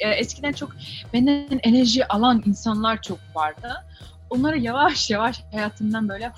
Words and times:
e, 0.00 0.08
eskiden 0.08 0.52
çok 0.52 0.72
benden 1.12 1.60
enerji 1.62 2.08
alan 2.08 2.42
insanlar 2.46 3.02
çok 3.02 3.18
vardı. 3.34 3.84
Onları 4.30 4.58
yavaş 4.58 5.10
yavaş 5.10 5.42
hayatımdan 5.52 6.08
böyle 6.08 6.32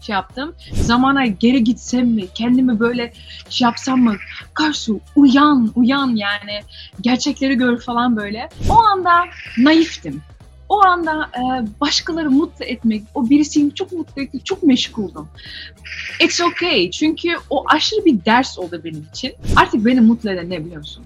şey 0.00 0.12
yaptım. 0.12 0.54
Zamana 0.72 1.26
geri 1.26 1.64
gitsem 1.64 2.06
mi? 2.08 2.26
Kendimi 2.34 2.80
böyle 2.80 3.12
şey 3.48 3.64
yapsam 3.64 4.00
mı? 4.00 4.16
Karsu 4.54 5.00
uyan, 5.16 5.72
uyan 5.74 6.16
yani. 6.16 6.62
Gerçekleri 7.00 7.54
gör 7.54 7.80
falan 7.80 8.16
böyle. 8.16 8.48
O 8.68 8.82
anda 8.82 9.24
naiftim. 9.58 10.22
O 10.68 10.84
anda 10.84 11.30
e, 11.36 11.42
başkaları 11.80 12.30
mutlu 12.30 12.64
etmek, 12.64 13.02
o 13.14 13.30
birisini 13.30 13.74
çok 13.74 13.92
mutlu 13.92 14.22
etmek, 14.22 14.46
çok 14.46 14.62
meşguldüm. 14.62 15.28
It's 16.20 16.40
okay. 16.40 16.90
Çünkü 16.90 17.28
o 17.50 17.64
aşırı 17.68 18.04
bir 18.04 18.24
ders 18.24 18.58
oldu 18.58 18.80
benim 18.84 19.08
için. 19.12 19.32
Artık 19.56 19.86
beni 19.86 20.00
mutlu 20.00 20.30
eden 20.30 20.50
ne 20.50 20.64
biliyor 20.64 20.76
musun? 20.76 21.04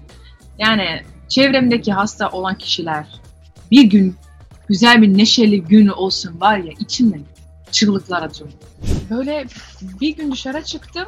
Yani 0.59 1.01
çevremdeki 1.27 1.93
hasta 1.93 2.29
olan 2.29 2.57
kişiler 2.57 3.07
bir 3.71 3.83
gün 3.83 4.15
güzel 4.67 5.01
bir 5.01 5.17
neşeli 5.17 5.63
gün 5.63 5.87
olsun 5.87 6.41
var 6.41 6.57
ya 6.57 6.73
içimden 6.79 7.21
çığlıklar 7.71 8.21
atıyorum. 8.21 8.55
Böyle 9.09 9.45
bir 10.01 10.15
gün 10.15 10.31
dışarı 10.31 10.63
çıktım. 10.63 11.05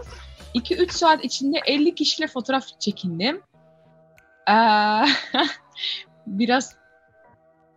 2-3 0.56 0.92
saat 0.92 1.26
içinde 1.26 1.58
50 1.66 1.96
kişiyle 1.96 2.28
fotoğraf 2.28 2.80
çekindim. 2.80 3.42
Ee, 4.50 4.54
biraz 6.28 6.76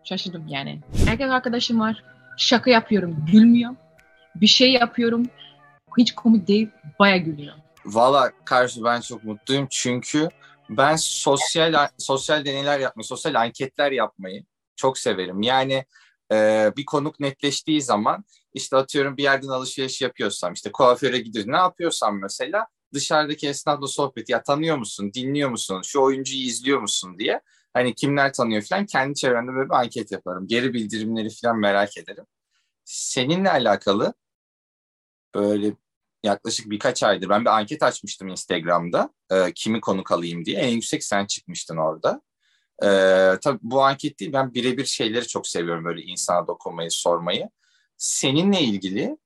şaşırdım 0.05 0.49
yani. 0.49 0.81
Erkek 1.09 1.31
arkadaşım 1.31 1.81
var. 1.81 2.05
Şaka 2.37 2.71
yapıyorum, 2.71 3.27
gülmüyor. 3.33 3.75
Bir 4.35 4.47
şey 4.47 4.73
yapıyorum, 4.73 5.27
hiç 5.99 6.15
komik 6.15 6.49
değil, 6.49 6.69
baya 6.99 7.17
gülüyor. 7.17 7.55
Valla 7.85 8.33
karşı 8.45 8.85
ben 8.85 9.01
çok 9.01 9.25
mutluyum 9.25 9.67
çünkü 9.71 10.29
ben 10.71 10.97
sosyal 10.97 11.89
sosyal 11.99 12.45
deneyler 12.45 12.81
yapmayı, 12.81 13.05
sosyal 13.05 13.35
anketler 13.35 13.93
yapmayı 13.93 14.45
çok 14.77 14.99
severim. 14.99 15.43
Yani 15.43 15.85
e, 16.33 16.71
bir 16.77 16.85
konuk 16.85 17.21
netleştiği 17.21 17.83
zaman 17.83 18.25
işte 18.55 18.77
atıyorum 18.77 19.17
bir 19.17 19.23
yerden 19.23 19.49
alışveriş 19.49 20.03
yapıyorsam 20.03 20.53
işte 20.53 20.73
kuaföre 20.73 21.19
gidiyorum 21.19 21.53
ne 21.53 21.57
yapıyorsam 21.57 22.21
mesela 22.21 22.67
dışarıdaki 22.95 23.49
esnafla 23.49 23.87
sohbet 23.87 24.29
ya 24.29 24.43
tanıyor 24.43 24.77
musun, 24.77 25.13
dinliyor 25.15 25.51
musun, 25.51 25.83
şu 25.85 26.03
oyuncuyu 26.03 26.41
izliyor 26.41 26.81
musun 26.81 27.19
diye 27.19 27.41
hani 27.75 27.95
kimler 27.95 28.33
tanıyor 28.33 28.63
falan 28.63 28.87
kendi 28.87 29.15
çevremde 29.15 29.53
böyle 29.53 29.69
bir 29.71 29.75
anket 29.75 30.13
yaparım. 30.13 30.47
Geri 30.47 30.75
bildirimleri 30.75 31.29
falan 31.43 31.59
merak 31.59 31.97
ederim. 31.97 32.25
Seninle 32.85 33.51
alakalı 33.51 34.15
böyle 35.35 35.73
yaklaşık 36.23 36.71
birkaç 36.71 37.03
aydır 37.03 37.29
ben 37.29 37.45
bir 37.45 37.51
anket 37.51 37.83
açmıştım 37.83 38.29
Instagram'da 38.29 39.11
e, 39.31 39.53
kimi 39.55 39.81
konuk 39.81 40.13
alayım 40.13 40.45
diye. 40.45 40.61
En 40.61 40.69
yüksek 40.69 41.05
sen 41.05 41.27
çıkmıştın 41.27 41.77
orada. 41.77 42.23
E, 42.83 42.89
tabii 43.41 43.59
bu 43.63 43.83
anket 43.83 44.21
değil 44.21 44.33
ben 44.33 44.55
birebir 44.55 44.85
şeyleri 44.85 45.27
çok 45.27 45.47
seviyorum 45.47 45.85
böyle 45.85 46.03
insana 46.03 46.47
dokunmayı, 46.47 46.91
sormayı. 46.91 47.51
Seninle 47.97 48.61
ilgili 48.61 49.17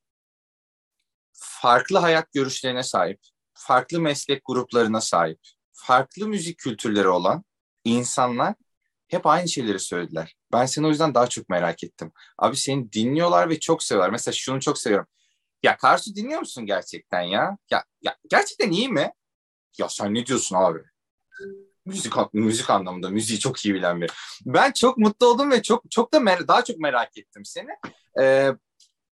farklı 1.32 1.98
hayat 1.98 2.32
görüşlerine 2.32 2.82
sahip, 2.82 3.20
farklı 3.54 4.00
meslek 4.00 4.42
gruplarına 4.44 5.00
sahip, 5.00 5.40
farklı 5.72 6.28
müzik 6.28 6.58
kültürleri 6.58 7.08
olan 7.08 7.44
insanlar 7.84 8.54
hep 9.08 9.26
aynı 9.26 9.48
şeyleri 9.48 9.78
söylediler. 9.78 10.36
Ben 10.52 10.66
seni 10.66 10.86
o 10.86 10.88
yüzden 10.88 11.14
daha 11.14 11.26
çok 11.26 11.48
merak 11.48 11.84
ettim. 11.84 12.12
Abi 12.38 12.56
seni 12.56 12.92
dinliyorlar 12.92 13.50
ve 13.50 13.60
çok 13.60 13.82
seviyorlar. 13.82 14.10
Mesela 14.10 14.32
şunu 14.32 14.60
çok 14.60 14.78
seviyorum. 14.78 15.06
Ya 15.66 15.76
Karsu 15.76 16.14
dinliyor 16.14 16.40
musun 16.40 16.66
gerçekten 16.66 17.20
ya? 17.20 17.56
Ya, 17.70 17.84
ya 18.02 18.16
gerçekten 18.30 18.70
iyi 18.70 18.88
mi? 18.88 19.12
Ya 19.78 19.88
sen 19.88 20.14
ne 20.14 20.26
diyorsun 20.26 20.56
abi? 20.56 20.78
Müzik 21.86 22.12
müzik 22.32 22.70
anlamında 22.70 23.10
müziği 23.10 23.38
çok 23.38 23.66
iyi 23.66 23.74
bilen 23.74 24.00
biri. 24.00 24.12
Ben 24.46 24.72
çok 24.72 24.98
mutlu 24.98 25.26
oldum 25.26 25.50
ve 25.50 25.62
çok 25.62 25.90
çok 25.90 26.12
da 26.12 26.16
mer- 26.16 26.48
daha 26.48 26.64
çok 26.64 26.78
merak 26.78 27.18
ettim 27.18 27.44
seni. 27.44 27.68
Ee, 28.20 28.50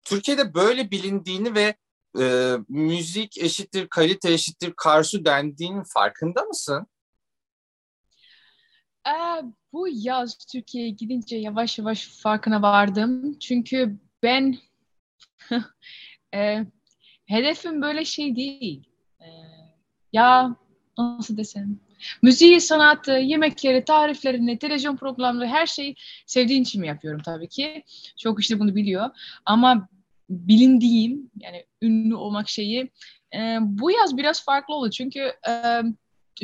Türkiye'de 0.04 0.54
böyle 0.54 0.92
bilindiğini 0.92 1.56
ve 1.56 1.76
e, 2.20 2.56
müzik 2.68 3.38
eşittir 3.38 3.88
kalite 3.88 4.34
eşittir 4.34 4.74
Karsu 4.78 5.26
dendiğinin 5.26 5.84
farkında 5.84 6.42
mısın? 6.44 6.88
Ee, 9.08 9.12
bu 9.74 9.88
yaz 9.92 10.38
Türkiye'ye 10.38 10.90
gidince 10.90 11.38
yavaş 11.38 11.80
yavaş 11.80 12.08
farkına 12.24 12.62
vardım. 12.62 13.40
Çünkü 13.40 14.00
ben 14.24 14.58
e, 16.36 16.66
hedefim 17.26 17.82
böyle 17.82 18.06
şey 18.06 18.36
değil. 18.36 18.84
E, 19.20 19.28
ya 20.14 20.56
nasıl 20.98 21.38
desem 21.38 21.80
müziği, 22.22 22.62
sanatı, 22.62 23.12
yemekleri, 23.12 23.86
tariflerini, 23.86 24.60
televizyon 24.60 24.98
programları 24.98 25.48
her 25.48 25.66
şeyi 25.66 25.96
sevdiğim 26.26 26.64
için 26.64 26.82
mi 26.82 26.88
yapıyorum 26.88 27.22
tabii 27.26 27.48
ki. 27.48 27.84
Çok 28.18 28.42
işte 28.42 28.60
bunu 28.60 28.76
biliyor. 28.76 29.10
Ama 29.46 29.88
bilindiğim 30.30 31.32
yani 31.40 31.66
ünlü 31.82 32.16
olmak 32.16 32.50
şeyi 32.50 32.92
e, 33.36 33.58
bu 33.62 33.92
yaz 33.92 34.18
biraz 34.18 34.46
farklı 34.46 34.76
oldu. 34.76 34.90
Çünkü 34.90 35.34
e, 35.50 35.82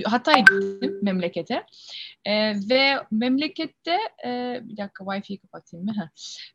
Hatay'a 0.06 0.40
gittim 0.40 1.00
memlekete. 1.02 1.66
E, 2.26 2.54
ve 2.70 2.96
memlekette 3.12 3.98
e, 4.26 4.60
bir 4.64 4.78
dakika 4.78 5.06
wifi'yi 5.06 5.40
kapatayım 5.40 5.86
mı? 5.86 6.10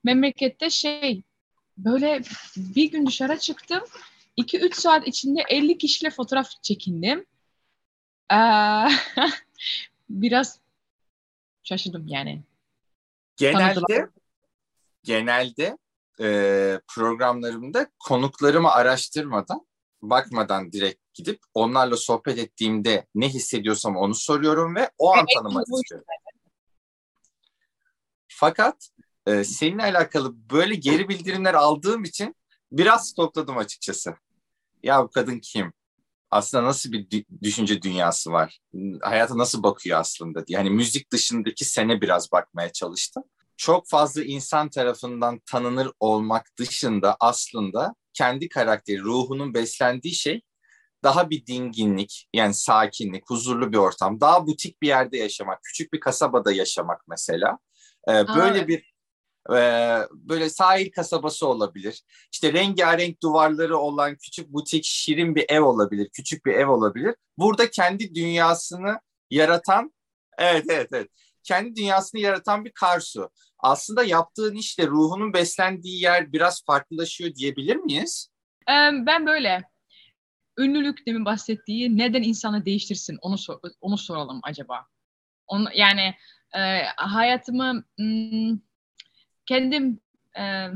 Memlekette 0.05 0.71
şey 0.71 1.23
böyle 1.79 2.23
bir 2.57 2.91
gün 2.91 3.07
dışarı 3.07 3.39
çıktım. 3.39 3.85
2-3 4.37 4.75
saat 4.75 5.09
içinde 5.09 5.43
50 5.49 5.79
kişiyle 5.79 6.11
fotoğraf 6.11 6.51
çekindim. 6.63 7.27
Ee, 8.33 8.37
biraz 10.11 10.61
şaşırdım 11.63 12.09
yani. 12.09 12.43
Genelde 13.37 13.75
Tanıdılar. 13.75 14.09
genelde 15.03 15.79
e, 16.21 16.81
programlarımda 16.89 17.91
konuklarımı 17.99 18.71
araştırmadan 18.71 19.67
bakmadan 20.03 20.73
direkt 20.73 21.15
gidip 21.15 21.41
onlarla 21.55 21.97
sohbet 21.97 22.39
ettiğimde 22.39 23.07
ne 23.15 23.29
hissediyorsam 23.29 23.97
onu 23.97 24.15
soruyorum 24.15 24.77
ve 24.77 24.91
o 24.99 25.15
an 25.15 25.27
tanımak 25.37 25.67
istiyorum. 25.69 26.07
Fakat 28.29 28.89
e, 29.27 29.45
seninle 29.45 29.83
alakalı 29.83 30.35
böyle 30.51 30.75
geri 30.75 31.09
bildirimler 31.09 31.55
aldığım 31.55 32.05
için 32.05 32.37
biraz 32.73 33.09
stokladım 33.09 33.59
açıkçası. 33.59 34.15
Ya 34.83 35.05
bu 35.05 35.11
kadın 35.11 35.39
kim? 35.39 35.73
Aslında 36.31 36.65
nasıl 36.65 36.93
bir 36.93 37.25
düşünce 37.43 37.83
dünyası 37.83 38.33
var? 38.33 38.59
Hayata 39.01 39.39
nasıl 39.39 39.63
bakıyor 39.63 40.01
aslında 40.01 40.47
diye. 40.47 40.59
Hani 40.59 40.71
müzik 40.71 41.13
dışındaki 41.13 41.65
sene 41.65 42.01
biraz 42.01 42.33
bakmaya 42.33 42.73
çalıştım. 42.73 43.23
Çok 43.57 43.89
fazla 43.89 44.25
insan 44.25 44.69
tarafından 44.69 45.39
tanınır 45.47 45.91
olmak 46.01 46.47
dışında 46.59 47.17
aslında 47.21 47.95
kendi 48.13 48.49
karakteri, 48.49 49.01
ruhunun 49.01 49.55
beslendiği 49.55 50.15
şey 50.15 50.43
daha 51.03 51.31
bir 51.31 51.47
dinginlik, 51.47 52.29
yani 52.35 52.55
sakinlik, 52.55 53.31
huzurlu 53.31 53.73
bir 53.73 53.79
ortam, 53.79 54.21
daha 54.21 54.47
butik 54.47 54.83
bir 54.83 54.89
yerde 54.89 55.19
yaşamak, 55.19 55.63
küçük 55.63 55.93
bir 55.93 56.01
kasabada 56.01 56.53
yaşamak 56.53 57.01
mesela. 57.09 57.59
Ee, 58.09 58.13
böyle 58.13 58.63
Aa, 58.63 58.69
bir 58.69 58.92
böyle 60.13 60.51
sahil 60.51 60.93
kasabası 60.93 61.47
olabilir. 61.47 62.03
İşte 62.33 62.53
rengarenk 62.53 63.23
duvarları 63.23 63.79
olan 63.79 64.17
küçük 64.17 64.49
butik, 64.49 64.85
şirin 64.85 65.35
bir 65.35 65.45
ev 65.49 65.63
olabilir, 65.63 66.09
küçük 66.13 66.47
bir 66.47 66.53
ev 66.53 66.69
olabilir. 66.69 67.15
Burada 67.39 67.71
kendi 67.71 68.15
dünyasını 68.15 69.01
yaratan, 69.31 69.95
evet 70.39 70.65
evet 70.69 70.89
evet, 70.93 71.09
kendi 71.43 71.77
dünyasını 71.77 72.21
yaratan 72.21 72.65
bir 72.65 72.73
Karsu. 72.73 73.31
Aslında 73.59 74.05
yaptığın 74.05 74.55
işte 74.55 74.87
ruhunun 74.87 75.33
beslendiği 75.33 76.03
yer 76.03 76.33
biraz 76.33 76.65
farklılaşıyor 76.65 77.35
diyebilir 77.35 77.77
miyiz? 77.77 78.29
Ben 79.07 79.27
böyle 79.27 79.63
ünlülük 80.59 81.07
demin 81.07 81.25
bahsettiği 81.25 81.99
neden 81.99 82.23
insanı 82.23 82.65
değiştirsin 82.65 83.19
onu 83.21 83.39
sor, 83.39 83.59
onu 83.81 83.99
soralım 83.99 84.41
acaba. 84.43 84.87
Onu, 85.47 85.69
yani 85.75 86.15
e, 86.55 86.83
hayatımı 86.97 87.85
m, 87.99 88.59
kendim 89.47 90.01
e, 90.39 90.67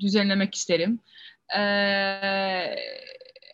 düzenlemek 0.00 0.54
isterim. 0.54 1.00
E, 1.56 1.60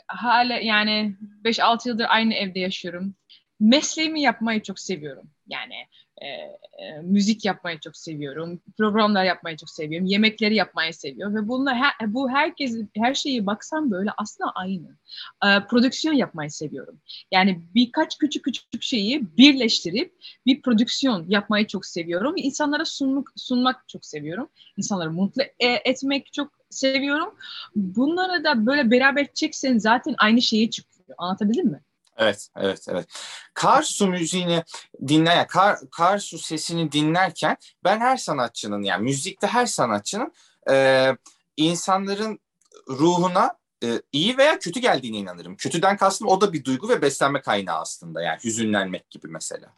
hala 0.09 0.55
yani 0.55 1.17
5-6 1.45 1.89
yıldır 1.89 2.07
aynı 2.09 2.35
evde 2.35 2.61
yaşıyorum. 2.61 3.15
Mesleğimi 3.61 4.21
yapmayı 4.21 4.63
çok 4.63 4.79
seviyorum. 4.81 5.31
Yani 5.49 5.75
e, 6.23 6.27
e, 6.27 7.03
müzik 7.03 7.45
yapmayı 7.45 7.81
çok 7.81 7.97
seviyorum, 7.97 8.61
programlar 8.79 9.25
yapmayı 9.25 9.57
çok 9.57 9.71
seviyorum, 9.71 10.07
yemekleri 10.07 10.55
yapmayı 10.55 10.95
seviyorum 10.95 11.37
ve 11.37 11.49
bunlar 11.49 11.77
her, 11.77 12.15
bu 12.15 12.31
herkes 12.31 12.77
her 12.97 13.15
şeyi 13.15 13.47
baksam 13.47 13.91
böyle 13.91 14.11
aslında 14.17 14.51
aynı. 14.51 14.97
E, 15.45 15.67
prodüksiyon 15.71 16.15
yapmayı 16.15 16.51
seviyorum. 16.51 17.01
Yani 17.33 17.63
birkaç 17.75 18.19
küçük 18.19 18.45
küçük 18.45 18.83
şeyi 18.83 19.37
birleştirip 19.37 20.15
bir 20.47 20.63
prodüksiyon 20.63 21.27
yapmayı 21.29 21.67
çok 21.67 21.87
seviyorum. 21.87 22.35
İnsanlara 22.37 22.85
sunmak, 22.85 23.33
sunmak 23.37 23.89
çok 23.89 24.05
seviyorum. 24.05 24.49
İnsanları 24.77 25.11
mutlu 25.11 25.43
e, 25.43 25.69
etmek 25.85 26.33
çok 26.33 26.53
seviyorum. 26.71 27.35
Bunları 27.77 28.45
da 28.45 28.67
böyle 28.67 28.91
beraber 28.91 29.27
çeksen 29.35 29.79
zaten 29.79 30.15
aynı 30.19 30.43
şeye 30.43 30.71
çıkıyor. 30.71 30.95
Anlatabildim 31.19 31.67
mi? 31.67 31.81
Evet, 32.17 32.49
evet, 32.57 32.87
evet. 32.89 33.07
Kar 33.55 33.83
su 33.83 34.07
müziğini 34.07 34.65
dinleyen, 35.09 35.47
kar, 35.47 35.79
kar 35.91 36.19
su 36.19 36.39
sesini 36.39 36.93
dinlerken 36.93 37.57
ben 37.85 38.01
her 38.01 38.17
sanatçının 38.17 38.83
yani 38.83 39.03
müzikte 39.03 39.47
her 39.47 39.67
sanatçının 39.67 40.33
e, 40.71 41.11
insanların 41.57 42.41
ruhuna 42.89 43.59
e, 43.85 44.03
iyi 44.13 44.39
veya 44.39 44.59
kötü 44.59 44.81
geldiğine 44.81 45.17
inanırım. 45.17 45.57
Kötüden 45.57 45.97
kastım 45.97 46.29
o 46.29 46.41
da 46.41 46.53
bir 46.53 46.65
duygu 46.65 46.89
ve 46.89 47.03
beslenme 47.03 47.41
kaynağı 47.41 47.81
aslında 47.81 48.23
yani 48.23 48.39
hüzünlenmek 48.45 49.11
gibi 49.11 49.29
mesela. 49.29 49.75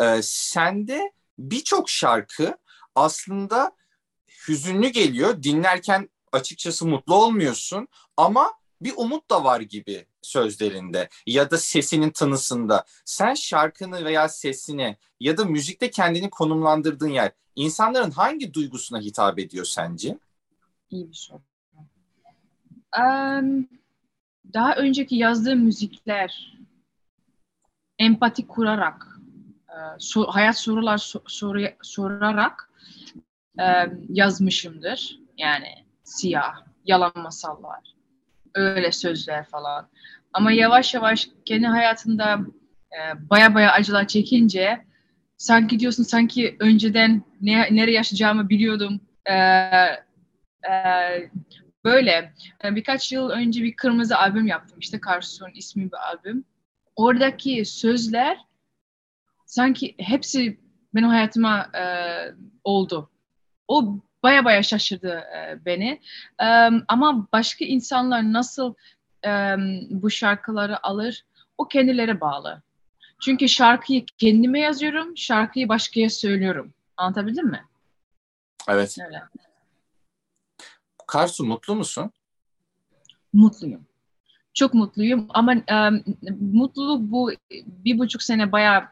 E, 0.00 0.20
sende 0.22 1.12
birçok 1.38 1.90
şarkı 1.90 2.58
aslında 2.94 3.76
hüzünlü 4.48 4.88
geliyor. 4.88 5.42
Dinlerken 5.42 6.10
açıkçası 6.32 6.86
mutlu 6.86 7.14
olmuyorsun 7.14 7.88
ama 8.16 8.52
bir 8.80 8.92
umut 8.96 9.30
da 9.30 9.44
var 9.44 9.60
gibi 9.60 10.06
sözlerinde 10.24 11.08
ya 11.26 11.50
da 11.50 11.58
sesinin 11.58 12.10
tınısında. 12.10 12.84
Sen 13.04 13.34
şarkını 13.34 14.04
veya 14.04 14.28
sesini 14.28 14.96
ya 15.20 15.36
da 15.36 15.44
müzikte 15.44 15.90
kendini 15.90 16.30
konumlandırdığın 16.30 17.08
yer 17.08 17.32
insanların 17.56 18.10
hangi 18.10 18.54
duygusuna 18.54 19.00
hitap 19.00 19.38
ediyor 19.38 19.64
sence? 19.64 20.18
İyi 20.90 21.08
bir 21.08 21.14
soru. 21.14 21.42
Um, 22.98 23.68
daha 24.54 24.76
önceki 24.76 25.16
yazdığım 25.16 25.58
müzikler 25.58 26.58
empati 27.98 28.46
kurarak, 28.46 29.18
e, 29.68 29.76
so, 29.98 30.26
hayat 30.26 30.58
sorular 30.58 30.98
so, 30.98 31.22
soru, 31.26 31.62
sorarak 31.82 32.70
e, 33.60 33.64
yazmışımdır. 34.08 35.18
Yani 35.38 35.84
siyah, 36.04 36.54
yalan 36.84 37.12
masallar, 37.16 37.93
öyle 38.54 38.92
sözler 38.92 39.44
falan. 39.44 39.88
Ama 40.32 40.52
yavaş 40.52 40.94
yavaş 40.94 41.28
kendi 41.44 41.66
hayatında 41.66 42.40
e, 42.92 43.30
baya 43.30 43.54
baya 43.54 43.72
acılar 43.72 44.06
çekince 44.06 44.84
sanki 45.36 45.78
diyorsun 45.78 46.02
sanki 46.02 46.56
önceden 46.60 47.22
ne, 47.40 47.68
nereye 47.70 47.92
yaşayacağımı 47.92 48.48
biliyordum. 48.48 49.00
E, 49.26 49.34
e, 49.34 51.30
böyle 51.84 52.34
e, 52.64 52.74
birkaç 52.76 53.12
yıl 53.12 53.30
önce 53.30 53.62
bir 53.62 53.76
kırmızı 53.76 54.18
albüm 54.18 54.46
yaptım. 54.46 54.78
İşte 54.80 55.00
Karson 55.00 55.50
ismi 55.54 55.86
bir 55.86 56.08
albüm. 56.08 56.44
Oradaki 56.96 57.64
sözler 57.64 58.38
sanki 59.46 59.94
hepsi 59.98 60.60
benim 60.94 61.08
hayatıma 61.08 61.70
e, 61.74 61.84
oldu. 62.64 63.10
O 63.68 64.00
baya 64.24 64.44
baya 64.44 64.62
şaşırdı 64.62 65.18
e, 65.18 65.64
beni. 65.64 66.00
E, 66.40 66.46
ama 66.88 67.28
başka 67.32 67.64
insanlar 67.64 68.32
nasıl 68.32 68.74
e, 69.26 69.30
bu 69.90 70.10
şarkıları 70.10 70.86
alır 70.86 71.24
o 71.58 71.68
kendileri 71.68 72.20
bağlı. 72.20 72.62
Çünkü 73.20 73.48
şarkıyı 73.48 74.06
kendime 74.18 74.60
yazıyorum, 74.60 75.16
şarkıyı 75.16 75.68
başkaya 75.68 76.10
söylüyorum. 76.10 76.74
Anlatabildim 76.96 77.46
mi? 77.46 77.64
Evet. 78.68 78.96
Öyle. 79.06 79.22
Karsu 81.06 81.44
mutlu 81.44 81.74
musun? 81.74 82.12
Mutluyum. 83.32 83.86
Çok 84.54 84.74
mutluyum 84.74 85.26
ama 85.28 85.54
e, 85.54 85.90
mutluluk 86.40 87.00
bu 87.02 87.32
bir 87.66 87.98
buçuk 87.98 88.22
sene 88.22 88.52
bayağı 88.52 88.82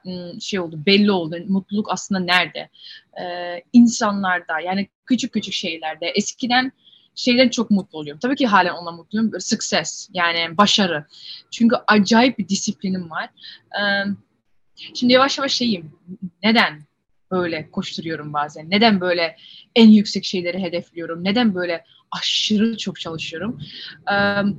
şey 0.41 0.61
oldu, 0.61 0.83
belli 0.87 1.11
oldu. 1.11 1.37
Mutluluk 1.49 1.87
aslında 1.91 2.21
nerede? 2.21 2.69
E, 3.23 3.25
insanlarda 3.73 4.61
yani 4.61 4.89
küçük 5.07 5.33
küçük 5.33 5.55
şeylerde. 5.55 6.07
Eskiden 6.07 6.73
şeyden 7.15 7.49
çok 7.49 7.71
mutlu 7.71 7.99
oluyorum. 7.99 8.21
Tabii 8.21 8.37
ki 8.37 8.47
halen 8.47 8.75
ona 8.75 8.91
mutluyum. 8.91 9.31
Success 9.41 10.09
yani 10.13 10.57
başarı. 10.57 11.07
Çünkü 11.51 11.77
acayip 11.87 12.39
bir 12.39 12.49
disiplinim 12.49 13.11
var. 13.11 13.29
E, 13.81 13.83
şimdi 14.95 15.13
yavaş 15.13 15.39
yavaş 15.39 15.53
şeyim. 15.53 15.93
Neden 16.43 16.81
böyle 17.33 17.71
koşturuyorum 17.71 18.33
bazen? 18.33 18.71
Neden 18.71 19.01
böyle 19.01 19.37
en 19.77 19.89
yüksek 19.89 20.25
şeyleri 20.25 20.63
hedefliyorum? 20.63 21.25
Neden 21.25 21.55
böyle 21.55 21.85
aşırı 22.11 22.77
çok 22.77 23.01
çalışıyorum. 23.01 23.61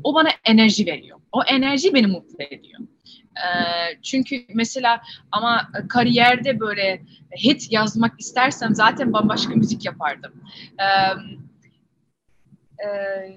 o 0.04 0.16
bana 0.16 0.30
enerji 0.46 0.86
veriyor. 0.86 1.20
O 1.32 1.44
enerji 1.44 1.94
beni 1.94 2.08
mutlu 2.08 2.44
ediyor. 2.44 2.80
çünkü 4.04 4.46
mesela 4.54 5.02
ama 5.32 5.70
kariyerde 5.90 6.60
böyle 6.60 7.02
hit 7.44 7.72
yazmak 7.72 8.20
istersem 8.20 8.76
zaten 8.76 9.14
bambaşka 9.14 9.56
müzik 9.56 9.86
yapardım. 9.86 10.34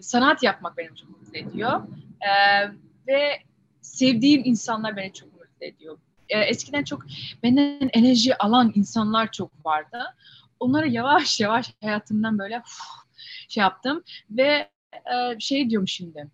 sanat 0.01 0.43
yapmak 0.43 0.77
beni 0.77 0.97
çok 0.97 1.11
mutlu 1.11 1.39
ediyor. 1.39 1.81
ve 3.09 3.33
sevdiğim 3.81 4.43
insanlar 4.45 4.97
beni 4.97 5.13
çok 5.13 5.33
mutlu 5.33 5.67
ediyor. 5.67 5.99
Eskiden 6.29 6.85
çok 6.85 7.03
benden 7.43 7.91
enerji 7.93 8.39
alan 8.39 8.73
insanlar 8.75 9.33
çok 9.33 9.67
vardı. 9.67 10.05
Onları 10.61 10.89
yavaş 10.89 11.41
yavaş 11.41 11.75
hayatımdan 11.83 12.39
böyle 12.39 12.59
uf, 12.59 12.79
şey 13.49 13.61
yaptım 13.61 14.03
ve 14.31 14.71
e, 14.93 15.41
şey 15.41 15.71
diyorum 15.71 15.89
şimdi 15.89 16.31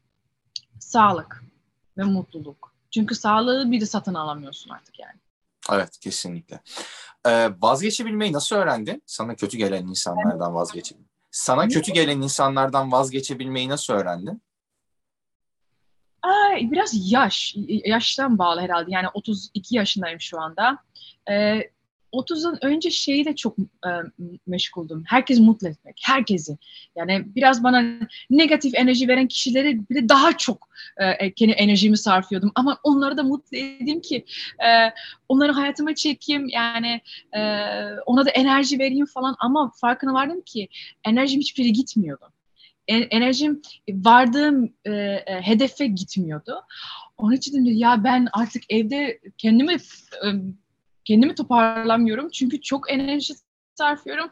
sağlık 0.79 1.44
ve 1.99 2.03
mutluluk. 2.03 2.73
Çünkü 2.91 3.15
sağlığı 3.15 3.71
bir 3.71 3.81
de 3.81 3.87
satın 3.87 4.15
alamıyorsun 4.15 4.71
artık 4.71 4.99
yani. 4.99 5.21
Evet 5.71 5.99
kesinlikle. 5.99 6.61
Ee, 7.27 7.50
vazgeçebilmeyi 7.59 8.33
nasıl 8.33 8.56
öğrendin? 8.56 9.03
Sana 9.06 9.35
kötü 9.35 9.56
gelen 9.56 9.87
insanlardan 9.87 10.55
vazgeçebilmeyi. 10.55 11.09
Sana 11.31 11.69
kötü 11.69 11.93
gelen 11.93 12.21
insanlardan 12.21 12.93
vazgeçebilmeyi 12.93 13.69
nasıl 13.69 13.93
öğrendin? 13.93 14.43
Ay, 16.22 16.70
biraz 16.70 17.12
yaş, 17.12 17.54
yaştan 17.84 18.38
bağlı 18.38 18.60
herhalde. 18.60 18.90
Yani 18.90 19.06
32 19.14 19.76
yaşındayım 19.76 20.20
şu 20.20 20.40
anda. 20.40 20.78
Ee, 21.30 21.70
30'un 22.12 22.58
önce 22.62 22.90
şeyi 22.90 23.24
de 23.24 23.36
çok 23.36 23.58
e, 23.58 23.90
meşguldüm. 24.46 25.04
Herkes 25.06 25.40
mutlu 25.40 25.69
etmek. 25.69 26.00
Herkesi. 26.04 26.58
Yani 26.96 27.24
biraz 27.34 27.64
bana 27.64 27.84
negatif 28.30 28.74
enerji 28.74 29.08
veren 29.08 29.28
kişileri 29.28 29.88
bile 29.90 30.08
daha 30.08 30.36
çok 30.36 30.69
e, 30.96 31.32
kendi 31.34 31.52
enerjimi 31.52 31.98
sarfıyordum. 31.98 32.52
Ama 32.54 32.78
onları 32.82 33.16
da 33.16 33.22
mutlu 33.22 33.56
edeyim 33.56 34.00
ki 34.00 34.24
e, 34.66 34.92
onları 35.28 35.52
hayatıma 35.52 35.94
çekeyim. 35.94 36.48
Yani 36.48 37.00
e, 37.32 37.40
ona 38.06 38.26
da 38.26 38.30
enerji 38.30 38.78
vereyim 38.78 39.06
falan. 39.06 39.36
Ama 39.38 39.72
farkına 39.80 40.14
vardım 40.14 40.40
ki 40.40 40.69
enerjim 41.04 41.40
hiçbir 41.40 41.62
yere 41.62 41.72
gitmiyordu. 41.72 42.32
E, 42.88 42.96
enerjim 42.96 43.62
vardığım 43.88 44.75
e, 44.84 44.90
e, 44.93 45.40
hedefe 45.43 45.87
gitmiyordu. 45.87 46.62
Onun 47.17 47.32
için 47.32 47.52
dedim 47.52 47.76
ya 47.79 48.05
ben 48.05 48.29
artık 48.32 48.62
evde 48.69 49.20
kendimi 49.38 49.73
e, 49.73 50.29
kendimi 51.05 51.34
toparlamıyorum 51.34 52.29
çünkü 52.31 52.61
çok 52.61 52.93
enerji 52.93 53.34
sarfıyorum. 53.75 54.31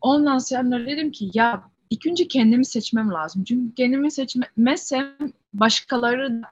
Ondan 0.00 0.38
sonra 0.38 0.86
dedim 0.86 1.12
ki 1.12 1.30
ya 1.34 1.62
ilk 1.90 2.06
önce 2.06 2.28
kendimi 2.28 2.66
seçmem 2.66 3.10
lazım. 3.10 3.44
Çünkü 3.44 3.74
kendimi 3.74 4.10
seçmezsem 4.10 5.16
başkaları 5.52 6.42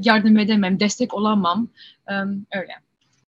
yardım 0.00 0.38
edemem, 0.38 0.80
destek 0.80 1.14
olamam. 1.14 1.68
Öyle. 2.52 2.72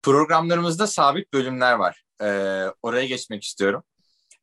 Programlarımızda 0.04 0.88
sabit 0.88 1.34
bölümler 1.34 1.74
var. 1.74 2.04
Oraya 2.82 3.06
geçmek 3.06 3.44
istiyorum. 3.44 3.84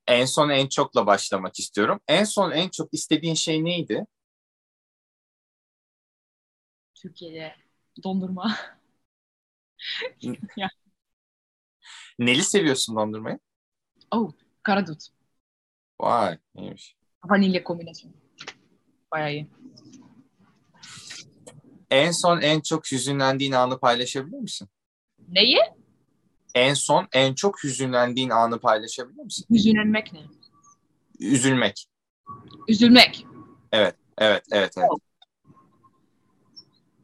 En 0.07 0.25
son 0.25 0.51
en 0.51 0.69
çokla 0.69 1.07
başlamak 1.07 1.59
istiyorum. 1.59 2.01
En 2.09 2.25
son 2.25 2.51
en 2.51 2.69
çok 2.69 2.95
istediğin 2.95 3.35
şey 3.35 3.65
neydi? 3.65 4.07
Türkiye'de 6.95 7.55
dondurma. 8.05 8.57
ya. 10.57 10.69
Neli 12.19 12.43
seviyorsun 12.43 12.97
dondurmayı? 12.97 13.39
Oh, 14.11 14.33
karadut. 14.63 15.09
Vay, 16.01 16.39
iyiymiş. 16.57 16.97
Vanilya 17.25 17.65
kombinasyonu. 17.65 18.15
Bayağı 19.13 19.33
iyi. 19.33 19.51
En 21.91 22.11
son 22.11 22.41
en 22.41 22.61
çok 22.61 22.93
hüzünlendiğin 22.93 23.53
anı 23.53 23.81
paylaşabilir 23.81 24.39
misin? 24.39 24.69
Neyi? 25.29 25.59
En 26.57 26.75
son 26.75 27.09
en 27.13 27.35
çok 27.35 27.65
hüzünlendiğin 27.65 28.31
anı 28.31 28.61
paylaşabilir 28.61 29.23
misin? 29.23 29.47
Hüzünlenmek 29.51 30.13
ne? 30.13 30.21
Üzülmek. 31.21 31.87
Üzülmek. 32.69 33.27
Evet, 33.73 33.97
evet, 34.19 34.43
evet, 34.53 34.73
evet. 34.79 34.89
Oh. 34.91 34.99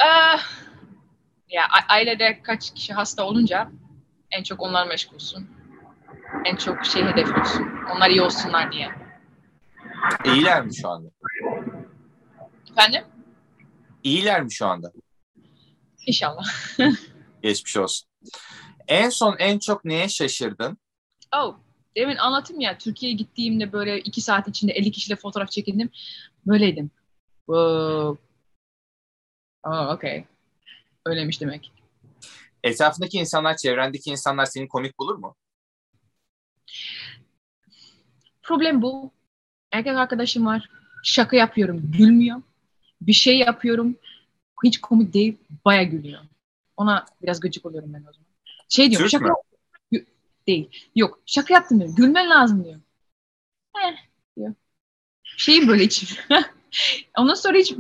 Uh, 0.03 0.41
ya 1.49 1.63
ailede 1.89 2.43
kaç 2.43 2.75
kişi 2.75 2.93
hasta 2.93 3.25
olunca 3.25 3.71
en 4.31 4.43
çok 4.43 4.63
onlar 4.63 4.87
meşgulsün. 4.87 5.51
En 6.45 6.57
çok 6.57 6.85
şey 6.87 7.05
hedefliyorsun. 7.05 7.69
Onlar 7.97 8.11
iyi 8.11 8.23
olsunlar 8.23 8.73
diye. 8.73 8.91
İyiler 10.25 10.65
mi 10.65 10.77
şu 10.77 10.89
anda? 10.89 11.09
Efendim? 12.71 13.03
İyiler 14.03 14.43
mi 14.43 14.53
şu 14.53 14.67
anda? 14.67 14.93
İnşallah. 16.07 16.45
Geçmiş 17.43 17.77
olsun. 17.77 18.09
En 18.93 19.09
son 19.11 19.37
en 19.39 19.59
çok 19.59 19.85
neye 19.85 20.09
şaşırdın? 20.09 20.79
Oh, 21.37 21.57
demin 21.97 22.17
anlatım 22.17 22.61
ya 22.61 22.79
Türkiye'ye 22.79 23.17
gittiğimde 23.17 23.73
böyle 23.73 24.01
iki 24.01 24.21
saat 24.21 24.49
içinde 24.49 24.73
50 24.73 24.91
kişiyle 24.91 25.17
fotoğraf 25.17 25.51
çekindim. 25.51 25.91
Böyleydim. 26.47 26.91
Wow. 27.47 28.23
Oh, 29.65 29.89
okay. 29.95 30.25
öyleymiş 31.07 31.41
demek. 31.41 31.73
Etrafındaki 32.65 33.19
insanlar, 33.19 33.57
çevrendeki 33.57 34.11
insanlar 34.11 34.45
seni 34.45 34.69
komik 34.69 34.99
bulur 34.99 35.15
mu? 35.15 35.37
Problem 38.43 38.83
bu. 38.83 39.11
Erkek 39.73 39.97
arkadaşım 39.97 40.47
var. 40.47 40.69
Şaka 41.05 41.37
yapıyorum, 41.37 41.93
gülmüyor. 41.93 42.43
Bir 43.01 43.13
şey 43.13 43.39
yapıyorum, 43.39 43.97
hiç 44.65 44.81
komik 44.81 45.15
değil, 45.15 45.39
baya 45.65 45.83
gülüyor. 45.83 46.21
Ona 46.77 47.07
biraz 47.23 47.41
gıcık 47.41 47.67
oluyorum 47.67 47.95
ben 47.95 48.01
o 48.01 48.13
zaman. 48.13 48.32
Şey 48.73 48.91
diyor, 48.91 49.01
Türk 49.01 49.11
şaka 49.11 49.25
mü? 49.25 49.35
değil. 50.47 50.91
Yok, 50.95 51.21
şaka 51.27 51.55
yaptım 51.55 51.81
diyor. 51.81 51.97
Gülmen 51.97 52.31
lazım 52.31 52.65
diyor. 52.65 52.81
Eh, 53.77 53.97
diyor. 54.37 54.55
Şeyim 55.25 55.69
böyle 55.69 55.85
içim. 55.85 56.19
Ondan 57.19 57.35
sonra 57.35 57.59
hiç 57.59 57.75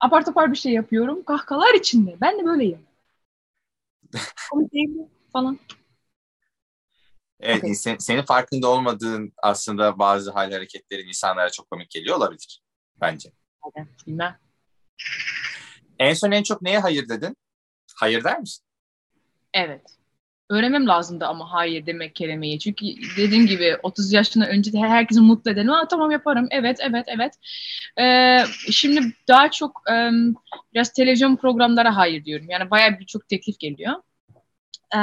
apar 0.00 0.24
topar 0.24 0.52
bir 0.52 0.56
şey 0.56 0.72
yapıyorum. 0.72 1.24
Kahkahalar 1.24 1.74
içinde. 1.74 2.16
Ben 2.20 2.38
de 2.38 2.44
böyleyim. 2.44 2.86
komik 4.50 4.72
değil 4.72 4.88
mi? 4.88 5.08
Falan. 5.32 5.58
Evet, 7.40 7.58
Okey. 7.58 7.74
sen- 7.74 7.98
senin 7.98 8.22
farkında 8.22 8.68
olmadığın 8.68 9.32
aslında 9.42 9.98
bazı 9.98 10.30
hal 10.30 10.52
hareketlerin 10.52 11.08
insanlara 11.08 11.50
çok 11.50 11.70
komik 11.70 11.90
geliyor 11.90 12.16
olabilir 12.16 12.62
bence. 13.00 13.32
Hadi, 13.60 13.88
bilmem. 14.06 14.38
En 15.98 16.14
son 16.14 16.30
en 16.30 16.42
çok 16.42 16.62
neye 16.62 16.78
hayır 16.78 17.08
dedin? 17.08 17.36
Hayır 17.96 18.24
der 18.24 18.40
misin? 18.40 18.64
Evet. 19.54 20.03
Öğrenmem 20.54 20.86
lazımdı 20.86 21.26
ama 21.26 21.52
hayır 21.52 21.86
demek 21.86 22.14
kelimeyi. 22.14 22.58
Çünkü 22.58 22.86
dediğim 23.16 23.46
gibi 23.46 23.76
30 23.82 24.12
yaşından 24.12 24.48
önce 24.48 24.72
de 24.72 24.78
herkesi 24.78 25.20
mutlu 25.20 25.50
edelim. 25.50 25.70
Aa, 25.70 25.88
tamam 25.88 26.10
yaparım. 26.10 26.48
Evet, 26.50 26.78
evet, 26.80 27.06
evet. 27.08 27.34
Ee, 28.00 28.44
şimdi 28.70 29.00
daha 29.28 29.50
çok 29.50 29.82
em, 29.88 30.34
biraz 30.74 30.92
televizyon 30.92 31.36
programlara 31.36 31.96
hayır 31.96 32.24
diyorum. 32.24 32.46
Yani 32.50 32.70
bayağı 32.70 32.98
birçok 33.00 33.28
teklif 33.28 33.58
geliyor. 33.58 33.92
Ee, 34.96 34.98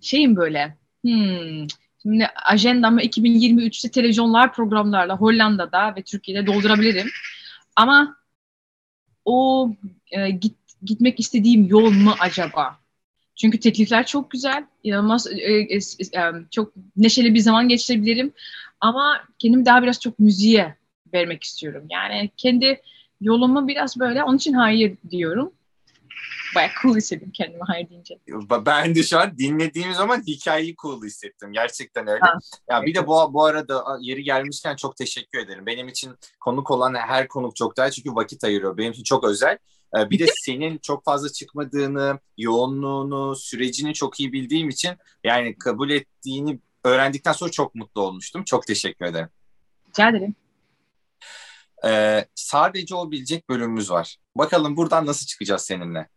şeyim 0.00 0.36
böyle. 0.36 0.76
Hmm, 1.04 1.66
şimdi 2.02 2.26
ajandamı 2.46 3.02
2023'te 3.02 3.90
televizyonlar 3.90 4.52
programlarla 4.52 5.16
Hollanda'da 5.16 5.94
ve 5.96 6.02
Türkiye'de 6.02 6.46
doldurabilirim. 6.46 7.08
Ama 7.76 8.16
o 9.24 9.70
e, 10.10 10.30
git, 10.30 10.56
gitmek 10.82 11.20
istediğim 11.20 11.66
yol 11.66 11.90
mu 11.90 12.14
acaba? 12.20 12.78
Çünkü 13.36 13.60
teklifler 13.60 14.06
çok 14.06 14.30
güzel. 14.30 14.66
inanılmaz 14.82 15.26
e, 15.26 15.34
e, 15.34 15.62
e, 15.62 15.76
e, 15.76 16.32
çok 16.50 16.72
neşeli 16.96 17.34
bir 17.34 17.40
zaman 17.40 17.68
geçirebilirim. 17.68 18.32
Ama 18.80 19.24
kendimi 19.38 19.66
daha 19.66 19.82
biraz 19.82 20.00
çok 20.00 20.18
müziğe 20.18 20.76
vermek 21.12 21.44
istiyorum. 21.44 21.86
Yani 21.90 22.30
kendi 22.36 22.80
yolumu 23.20 23.68
biraz 23.68 24.00
böyle 24.00 24.24
onun 24.24 24.36
için 24.36 24.52
hayır 24.52 24.96
diyorum. 25.10 25.52
Baya 26.54 26.70
cool 26.82 26.96
hissettim 26.96 27.30
kendimi 27.34 27.62
hayır 27.66 27.88
deyince. 27.90 28.18
Ben 28.66 28.94
de 28.94 29.02
şu 29.02 29.18
an 29.18 29.38
dinlediğim 29.38 29.94
zaman 29.94 30.22
hikayeyi 30.26 30.76
cool 30.82 31.04
hissettim. 31.04 31.52
Gerçekten 31.52 32.06
öyle. 32.06 32.20
Ha, 32.20 32.38
ya 32.70 32.82
bir 32.82 32.94
de 32.94 33.06
bu, 33.06 33.34
bu 33.34 33.44
arada 33.44 33.84
yeri 34.00 34.24
gelmişken 34.24 34.76
çok 34.76 34.96
teşekkür 34.96 35.38
ederim. 35.38 35.66
Benim 35.66 35.88
için 35.88 36.12
konuk 36.40 36.70
olan 36.70 36.94
her 36.94 37.28
konuk 37.28 37.56
çok 37.56 37.76
daha 37.76 37.90
çünkü 37.90 38.14
vakit 38.14 38.44
ayırıyor. 38.44 38.76
Benim 38.76 38.92
için 38.92 39.02
çok 39.02 39.24
özel. 39.24 39.58
Ee, 39.96 40.10
Bir 40.10 40.18
de 40.18 40.26
senin 40.36 40.78
çok 40.78 41.04
fazla 41.04 41.32
çıkmadığını, 41.32 42.18
yoğunluğunu, 42.38 43.36
sürecini 43.36 43.94
çok 43.94 44.20
iyi 44.20 44.32
bildiğim 44.32 44.68
için 44.68 44.96
yani 45.24 45.58
kabul 45.58 45.90
ettiğini 45.90 46.58
öğrendikten 46.84 47.32
sonra 47.32 47.50
çok 47.50 47.74
mutlu 47.74 48.00
olmuştum. 48.00 48.44
Çok 48.44 48.66
teşekkür 48.66 49.04
ederim. 49.04 49.28
Rica 49.88 50.08
ederim. 50.08 50.34
Ee, 51.84 52.26
sadece 52.34 52.94
o 52.94 53.10
bilecek 53.10 53.48
bölümümüz 53.48 53.90
var. 53.90 54.16
Bakalım 54.36 54.76
buradan 54.76 55.06
nasıl 55.06 55.26
çıkacağız 55.26 55.62
seninle. 55.62 56.08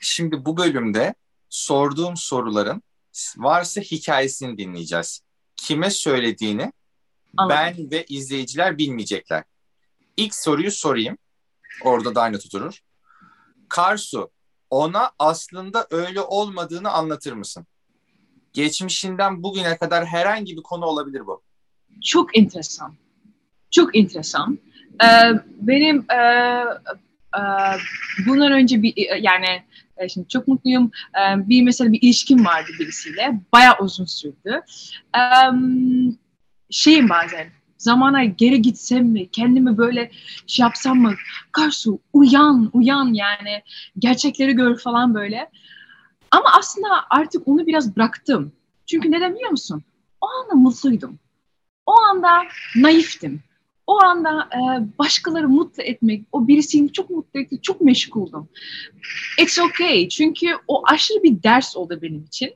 Şimdi 0.00 0.44
bu 0.44 0.56
bölümde 0.56 1.14
sorduğum 1.48 2.16
soruların 2.16 2.82
varsa 3.36 3.80
hikayesini 3.80 4.58
dinleyeceğiz. 4.58 5.20
Kime 5.56 5.90
söylediğini 5.90 6.72
Anladım. 7.36 7.56
ben 7.78 7.90
ve 7.90 8.04
izleyiciler 8.08 8.78
bilmeyecekler. 8.78 9.44
İlk 10.16 10.34
soruyu 10.34 10.70
sorayım. 10.70 11.18
Orada 11.84 12.14
da 12.14 12.22
aynı 12.22 12.38
tuturur. 12.38 12.80
Karsu, 13.74 14.30
ona 14.70 15.10
aslında 15.18 15.86
öyle 15.90 16.20
olmadığını 16.20 16.90
anlatır 16.90 17.32
mısın? 17.32 17.66
Geçmişinden 18.52 19.42
bugüne 19.42 19.76
kadar 19.76 20.06
herhangi 20.06 20.56
bir 20.56 20.62
konu 20.62 20.84
olabilir 20.84 21.26
bu. 21.26 21.42
Çok 22.02 22.38
enteresan. 22.38 22.94
Çok 23.70 23.96
enteresan. 23.96 24.58
Ee, 25.04 25.06
benim 25.60 26.06
e, 26.10 26.16
e, 27.36 27.42
bundan 28.26 28.52
önce 28.52 28.82
bir 28.82 28.94
e, 28.96 29.18
yani 29.20 29.62
e, 29.96 30.08
şimdi 30.08 30.28
çok 30.28 30.48
mutluyum. 30.48 30.90
E, 31.14 31.48
bir 31.48 31.62
mesela 31.62 31.92
bir 31.92 32.02
ilişkim 32.02 32.44
vardı 32.44 32.70
birisiyle. 32.80 33.40
Bayağı 33.52 33.76
uzun 33.80 34.04
sürdü. 34.04 34.62
E, 35.16 35.22
şeyim 36.70 37.08
bazen 37.08 37.50
zamana 37.84 38.24
geri 38.24 38.62
gitsem 38.62 39.06
mi? 39.06 39.30
Kendimi 39.30 39.78
böyle 39.78 40.10
şey 40.46 40.62
yapsam 40.62 40.98
mı? 40.98 41.14
Karsu 41.52 41.98
uyan 42.12 42.70
uyan 42.72 43.14
yani 43.14 43.62
gerçekleri 43.98 44.52
gör 44.52 44.78
falan 44.78 45.14
böyle. 45.14 45.50
Ama 46.30 46.44
aslında 46.58 46.88
artık 47.10 47.48
onu 47.48 47.66
biraz 47.66 47.96
bıraktım. 47.96 48.52
Çünkü 48.86 49.10
neden 49.10 49.34
biliyor 49.34 49.50
musun? 49.50 49.82
O 50.20 50.26
anda 50.26 50.54
mutluydum. 50.54 51.18
O 51.86 51.92
anda 52.00 52.42
naiftim. 52.76 53.42
O 53.86 54.02
anda 54.02 54.48
e, 54.52 54.58
başkaları 54.98 55.48
mutlu 55.48 55.82
etmek, 55.82 56.24
o 56.32 56.48
birisini 56.48 56.92
çok 56.92 57.10
mutlu 57.10 57.40
etti, 57.40 57.58
çok 57.62 57.80
meşguldüm. 57.80 58.48
It's 59.40 59.58
okay. 59.58 60.08
Çünkü 60.08 60.46
o 60.68 60.82
aşırı 60.86 61.22
bir 61.22 61.42
ders 61.42 61.76
oldu 61.76 61.98
benim 62.02 62.24
için. 62.24 62.54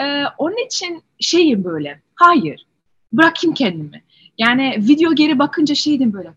E, 0.00 0.24
onun 0.38 0.66
için 0.66 1.02
şeyim 1.20 1.64
böyle, 1.64 2.02
hayır, 2.14 2.66
bırakayım 3.12 3.54
kendimi. 3.54 4.02
Yani 4.42 4.76
video 4.78 5.14
geri 5.14 5.38
bakınca 5.38 5.74
şeydim 5.74 6.12
böyle, 6.12 6.34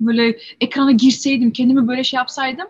böyle 0.00 0.38
ekrana 0.60 0.92
girseydim, 0.92 1.52
kendimi 1.52 1.88
böyle 1.88 2.04
şey 2.04 2.18
yapsaydım. 2.18 2.66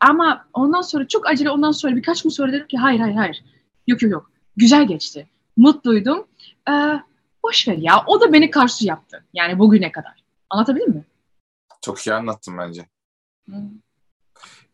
Ama 0.00 0.48
ondan 0.52 0.82
sonra 0.82 1.08
çok 1.08 1.26
acele 1.26 1.50
ondan 1.50 1.72
sonra 1.72 1.96
birkaç 1.96 2.22
gün 2.22 2.30
sonra 2.30 2.52
dedim 2.52 2.66
ki 2.66 2.76
hayır 2.76 3.00
hayır 3.00 3.14
hayır. 3.14 3.44
Yok 3.86 4.02
yok 4.02 4.12
yok. 4.12 4.30
Güzel 4.56 4.86
geçti. 4.86 5.28
Mutluydum. 5.56 6.26
Ee, 6.70 6.72
boş 7.42 7.68
ver 7.68 7.76
ya. 7.76 8.04
O 8.06 8.20
da 8.20 8.32
beni 8.32 8.50
karşı 8.50 8.86
yaptı. 8.86 9.24
Yani 9.34 9.58
bugüne 9.58 9.92
kadar. 9.92 10.22
Anlatabildim 10.50 10.90
mi? 10.90 11.04
Çok 11.82 12.06
iyi 12.06 12.14
anlattın 12.14 12.58
bence. 12.58 12.88
Hı. 13.48 13.54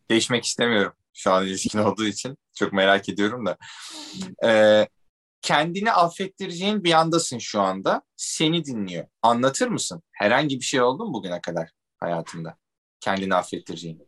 Değişmek 0.09 0.45
istemiyorum 0.45 0.93
şu 1.13 1.31
an 1.31 1.45
ilişkin 1.45 1.79
olduğu 1.79 2.05
için. 2.05 2.37
Çok 2.53 2.73
merak 2.73 3.09
ediyorum 3.09 3.45
da. 3.45 3.57
Ee, 4.45 4.87
kendini 5.45 5.91
affettireceğin 5.91 6.83
bir 6.83 6.93
andasın 6.93 7.37
şu 7.37 7.61
anda. 7.61 8.01
Seni 8.15 8.65
dinliyor. 8.65 9.07
Anlatır 9.21 9.67
mısın? 9.67 10.01
Herhangi 10.11 10.59
bir 10.59 10.65
şey 10.65 10.81
oldu 10.81 11.05
mu 11.05 11.13
bugüne 11.13 11.41
kadar 11.41 11.69
hayatında? 11.97 12.55
Kendini 12.99 13.35
affettireceğin. 13.35 14.07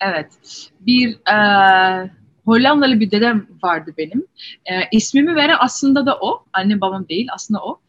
Evet. 0.00 0.32
Bir 0.80 1.18
e, 1.30 2.10
Hollandalı 2.44 3.00
bir 3.00 3.10
dedem 3.10 3.46
vardı 3.62 3.94
benim. 3.98 4.26
E, 4.66 4.72
ismimi 4.92 5.34
veren 5.34 5.56
aslında 5.60 6.06
da 6.06 6.18
o. 6.20 6.44
Annem 6.52 6.80
babam 6.80 7.08
değil 7.08 7.28
aslında 7.32 7.64
o. 7.64 7.80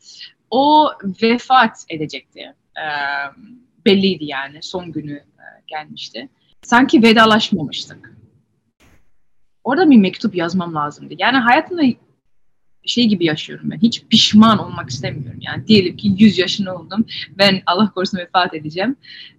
O 0.50 0.92
vefat 1.22 1.86
edecekti. 1.90 2.40
E, 2.78 2.86
belliydi 3.86 4.26
yani. 4.26 4.60
Son 4.62 4.92
günü 4.92 5.16
e, 5.16 5.46
gelmişti. 5.68 6.30
Sanki 6.62 7.04
vedalaşmamıştık. 7.04 8.16
Orada 9.64 9.90
bir 9.90 9.98
mektup 9.98 10.36
yazmam 10.36 10.76
lazımdı. 10.76 11.14
Yani 11.18 11.38
hayatımda 11.38 11.84
şey 12.86 13.08
gibi 13.08 13.26
yaşıyorum 13.26 13.72
ben. 13.72 13.78
Hiç 13.78 14.04
pişman 14.10 14.58
olmak 14.60 14.90
istemiyorum. 14.90 15.40
Yani 15.42 15.68
diyelim 15.68 15.98
ki 15.98 16.12
100 16.18 16.38
yaşında 16.38 16.76
oldum. 16.76 17.06
Ben 17.38 17.62
Allah 17.66 17.92
korusun 17.92 18.18
vefat 18.18 18.54
edeceğim. 18.54 18.96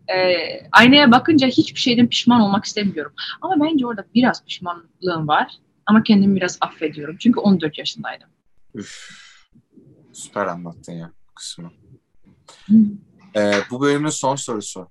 Ee, 0.08 0.68
aynaya 0.72 1.10
bakınca 1.10 1.46
hiçbir 1.46 1.80
şeyden 1.80 2.06
pişman 2.06 2.40
olmak 2.40 2.64
istemiyorum. 2.64 3.12
Ama 3.40 3.54
bence 3.64 3.86
orada 3.86 4.04
biraz 4.14 4.44
pişmanlığım 4.44 5.28
var. 5.28 5.52
Ama 5.86 6.02
kendimi 6.02 6.36
biraz 6.36 6.58
affediyorum. 6.60 7.16
Çünkü 7.18 7.40
14 7.40 7.78
yaşındaydım. 7.78 8.28
Üf, 8.74 9.10
süper 10.12 10.46
anlattın 10.46 10.92
ya 10.92 11.12
kısmı. 11.34 11.72
Ee, 13.36 13.52
bu 13.70 13.80
bölümün 13.80 14.08
son 14.08 14.36
sorusu. 14.36 14.90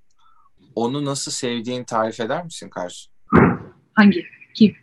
Onu 0.75 1.05
nasıl 1.05 1.31
sevdiğini 1.31 1.85
tarif 1.85 2.19
eder 2.19 2.43
misin 2.43 2.69
Karsu? 2.69 3.09
Hangi? 3.93 4.25
Kim? 4.53 4.75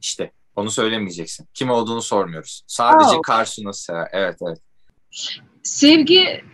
İşte 0.00 0.32
onu 0.56 0.70
söylemeyeceksin. 0.70 1.48
Kim 1.54 1.70
olduğunu 1.70 2.02
sormuyoruz. 2.02 2.62
Sadece 2.66 3.16
Aa. 3.16 3.22
Karsu 3.22 3.64
nasıl 3.64 3.82
sever? 3.82 4.08
Evet 4.12 4.38
evet. 4.48 4.58
Sevgi 5.62 6.44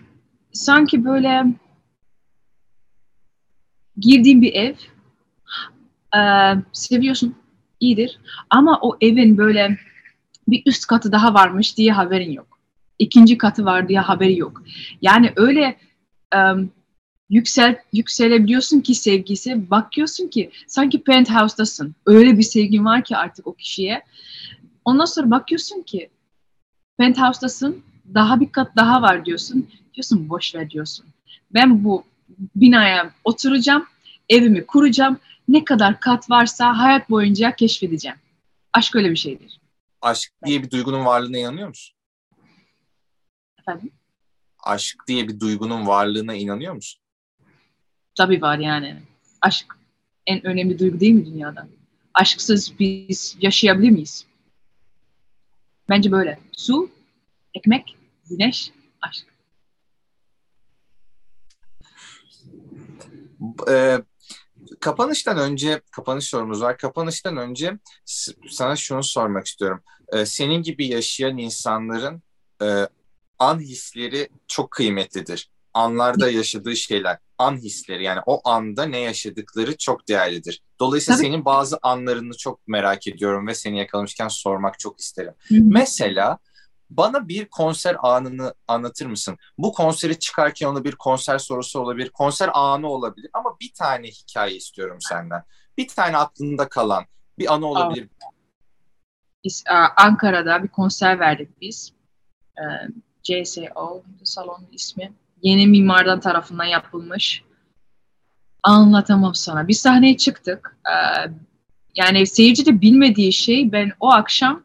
sanki 0.52 1.04
böyle 1.04 1.44
girdiğin 3.96 4.42
bir 4.42 4.54
ev. 4.54 4.74
Ee, 6.16 6.54
seviyorsun. 6.72 7.36
iyidir. 7.80 8.18
Ama 8.50 8.78
o 8.82 8.96
evin 9.00 9.38
böyle 9.38 9.78
bir 10.48 10.62
üst 10.66 10.86
katı 10.86 11.12
daha 11.12 11.34
varmış 11.34 11.76
diye 11.76 11.92
haberin 11.92 12.32
yok. 12.32 12.58
İkinci 12.98 13.38
katı 13.38 13.64
var 13.64 13.88
diye 13.88 14.00
haberi 14.00 14.38
yok. 14.38 14.62
Yani 15.02 15.32
öyle 15.36 15.78
em, 16.32 16.70
yüksel 17.30 17.76
yükselebiliyorsun 17.92 18.80
ki 18.80 18.94
sevgisi. 18.94 19.70
Bakıyorsun 19.70 20.28
ki 20.28 20.50
sanki 20.66 21.02
penthouse'dasın. 21.02 21.94
Öyle 22.06 22.38
bir 22.38 22.42
sevgin 22.42 22.84
var 22.84 23.04
ki 23.04 23.16
artık 23.16 23.46
o 23.46 23.54
kişiye. 23.54 24.02
Ondan 24.84 25.04
sonra 25.04 25.30
bakıyorsun 25.30 25.82
ki 25.82 26.10
penthouse'dasın. 26.98 27.82
Daha 28.14 28.40
bir 28.40 28.52
kat 28.52 28.76
daha 28.76 29.02
var 29.02 29.24
diyorsun. 29.24 29.70
Diyorsun 29.94 30.28
boş 30.28 30.54
ver 30.54 30.70
diyorsun. 30.70 31.06
Ben 31.54 31.84
bu 31.84 32.04
binaya 32.56 33.12
oturacağım. 33.24 33.86
Evimi 34.28 34.66
kuracağım. 34.66 35.18
Ne 35.48 35.64
kadar 35.64 36.00
kat 36.00 36.30
varsa 36.30 36.78
hayat 36.78 37.10
boyunca 37.10 37.56
keşfedeceğim. 37.56 38.16
Aşk 38.72 38.96
öyle 38.96 39.10
bir 39.10 39.16
şeydir. 39.16 39.60
Aşk 40.02 40.32
diye 40.46 40.62
bir 40.62 40.70
duygunun 40.70 41.04
varlığına 41.04 41.38
inanıyor 41.38 41.68
musun? 41.68 41.96
Efendim? 43.60 43.92
Aşk 44.64 44.96
diye 45.06 45.28
bir 45.28 45.40
duygunun 45.40 45.86
varlığına 45.86 46.34
inanıyor 46.34 46.74
musun? 46.74 47.00
Tabii 48.18 48.42
var 48.42 48.58
yani. 48.58 48.96
Aşk 49.40 49.66
en 50.26 50.46
önemli 50.46 50.78
duygu 50.78 51.00
değil 51.00 51.12
mi 51.12 51.26
dünyada? 51.26 51.68
Aşksız 52.14 52.78
biz 52.78 53.36
yaşayabilir 53.40 53.90
miyiz? 53.90 54.26
Bence 55.88 56.12
böyle. 56.12 56.38
Su, 56.56 56.90
ekmek, 57.54 57.96
güneş, 58.30 58.72
aşk. 59.00 59.26
Ee, 63.70 63.98
kapanıştan 64.80 65.38
önce, 65.38 65.80
kapanış 65.90 66.24
sorumuz 66.24 66.62
var. 66.62 66.78
Kapanıştan 66.78 67.36
önce 67.36 67.78
sana 68.50 68.76
şunu 68.76 69.02
sormak 69.02 69.46
istiyorum. 69.46 69.82
Ee, 70.12 70.26
senin 70.26 70.62
gibi 70.62 70.86
yaşayan 70.86 71.38
insanların 71.38 72.22
e, 72.62 72.88
an 73.38 73.60
hisleri 73.60 74.28
çok 74.48 74.70
kıymetlidir. 74.70 75.50
Anlarda 75.74 76.30
yaşadığı 76.30 76.76
şeyler, 76.76 77.18
an 77.38 77.56
hisleri 77.56 78.04
yani 78.04 78.20
o 78.26 78.48
anda 78.48 78.84
ne 78.84 78.98
yaşadıkları 78.98 79.76
çok 79.76 80.08
değerlidir. 80.08 80.62
Dolayısıyla 80.80 81.16
Tabii. 81.16 81.26
senin 81.26 81.44
bazı 81.44 81.78
anlarını 81.82 82.36
çok 82.36 82.68
merak 82.68 83.06
ediyorum 83.06 83.46
ve 83.46 83.54
seni 83.54 83.78
yakalamışken 83.78 84.28
sormak 84.28 84.78
çok 84.78 85.00
isterim. 85.00 85.34
Hı-hı. 85.48 85.58
Mesela 85.62 86.38
bana 86.90 87.28
bir 87.28 87.48
konser 87.48 87.96
anını 88.02 88.54
anlatır 88.68 89.06
mısın? 89.06 89.36
Bu 89.58 89.72
konseri 89.72 90.18
çıkarken 90.18 90.66
ona 90.66 90.84
bir 90.84 90.96
konser 90.96 91.38
sorusu 91.38 91.80
olabilir, 91.80 92.10
konser 92.10 92.50
anı 92.54 92.88
olabilir 92.88 93.30
ama 93.32 93.56
bir 93.60 93.72
tane 93.74 94.06
hikaye 94.08 94.56
istiyorum 94.56 94.98
senden. 95.00 95.42
Bir 95.78 95.88
tane 95.88 96.16
aklında 96.16 96.68
kalan 96.68 97.04
bir 97.38 97.54
anı 97.54 97.66
olabilir. 97.66 98.08
Biz 99.44 99.64
Ankara'da 99.96 100.62
bir 100.62 100.68
konser 100.68 101.20
verdik 101.20 101.60
biz. 101.60 101.92
CSO 103.22 104.02
salonun 104.24 104.68
ismi. 104.72 105.12
Yeni 105.42 105.66
mimardan 105.66 106.20
tarafından 106.20 106.64
yapılmış. 106.64 107.42
Anlatamam 108.62 109.34
sana. 109.34 109.68
Bir 109.68 109.74
sahneye 109.74 110.16
çıktık. 110.16 110.76
Yani 111.94 112.26
seyirci 112.26 112.66
de 112.66 112.80
bilmediği 112.80 113.32
şey 113.32 113.72
ben 113.72 113.92
o 114.00 114.10
akşam 114.12 114.62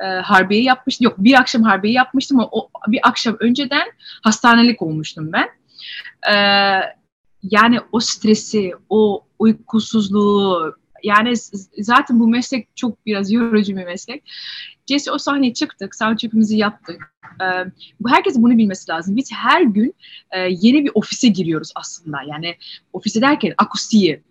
e, 0.00 0.04
harbiye 0.04 0.62
yapmıştım. 0.62 1.04
Yok 1.04 1.14
bir 1.18 1.34
akşam 1.34 1.62
harbiye 1.62 1.94
yapmıştım 1.94 2.40
ama 2.40 2.48
o, 2.52 2.70
bir 2.88 3.00
akşam 3.02 3.36
önceden 3.40 3.92
hastanelik 4.22 4.82
olmuştum 4.82 5.32
ben. 5.32 5.48
E, 6.32 6.34
yani 7.42 7.80
o 7.92 8.00
stresi, 8.00 8.72
o 8.88 9.26
uykusuzluğu, 9.38 10.76
yani 11.02 11.32
zaten 11.78 12.20
bu 12.20 12.28
meslek 12.28 12.76
çok 12.76 13.06
biraz 13.06 13.32
yorucu 13.32 13.76
bir 13.76 13.84
meslek. 13.84 14.22
Jesse 14.86 15.10
o 15.10 15.18
sahneye 15.18 15.54
çıktık, 15.54 15.94
soundcheck'imizi 15.94 16.56
yaptık. 16.56 17.14
Ee, 17.40 17.44
bu 18.00 18.10
herkesin 18.10 18.42
bunu 18.42 18.58
bilmesi 18.58 18.90
lazım. 18.90 19.16
Biz 19.16 19.32
her 19.32 19.62
gün 19.62 19.94
e, 20.30 20.38
yeni 20.38 20.84
bir 20.84 20.90
ofise 20.94 21.28
giriyoruz 21.28 21.72
aslında. 21.74 22.18
Yani 22.26 22.56
ofise 22.92 23.20
derken 23.20 23.54
akustiği, 23.58 24.22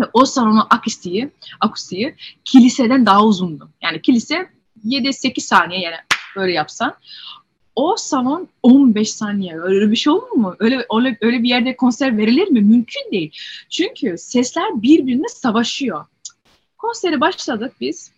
ve 0.00 0.04
o 0.12 0.24
salonun 0.24 0.66
akustiği, 0.70 1.30
akustiği 1.60 2.16
kiliseden 2.44 3.06
daha 3.06 3.24
uzundu. 3.24 3.70
Yani 3.82 4.02
kilise 4.02 4.50
7-8 4.84 5.40
saniye 5.40 5.80
yani 5.80 5.96
böyle 6.36 6.52
yapsan 6.52 6.94
o 7.78 7.96
salon 7.96 8.48
15 8.62 9.12
saniye 9.12 9.60
öyle 9.60 9.90
bir 9.90 9.96
şey 9.96 10.12
olur 10.12 10.30
mu? 10.30 10.56
Öyle, 10.58 10.86
öyle, 10.96 11.18
öyle 11.20 11.42
bir 11.42 11.48
yerde 11.48 11.76
konser 11.76 12.18
verilir 12.18 12.48
mi? 12.48 12.60
Mümkün 12.60 13.12
değil. 13.12 13.32
Çünkü 13.70 14.18
sesler 14.18 14.82
birbirine 14.82 15.28
savaşıyor. 15.28 16.04
Konseri 16.78 17.20
başladık 17.20 17.72
biz. 17.80 18.12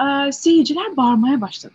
Ee, 0.00 0.32
seyirciler 0.32 0.96
bağırmaya 0.96 1.40
başladı. 1.40 1.74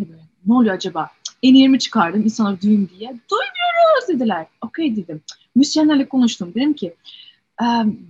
De 0.00 0.08
böyle 0.08 0.22
ne 0.46 0.54
oluyor 0.54 0.74
acaba? 0.74 1.10
En 1.42 1.54
yerimi 1.54 1.78
çıkardım 1.78 2.22
insanlar 2.22 2.62
duyun 2.62 2.90
diye. 2.98 3.08
Duymuyoruz 3.08 4.08
dediler. 4.08 4.46
Okey 4.60 4.96
dedim. 4.96 5.20
Müzisyenlerle 5.54 6.08
konuştum. 6.08 6.52
Dedim 6.54 6.74
ki 6.74 6.94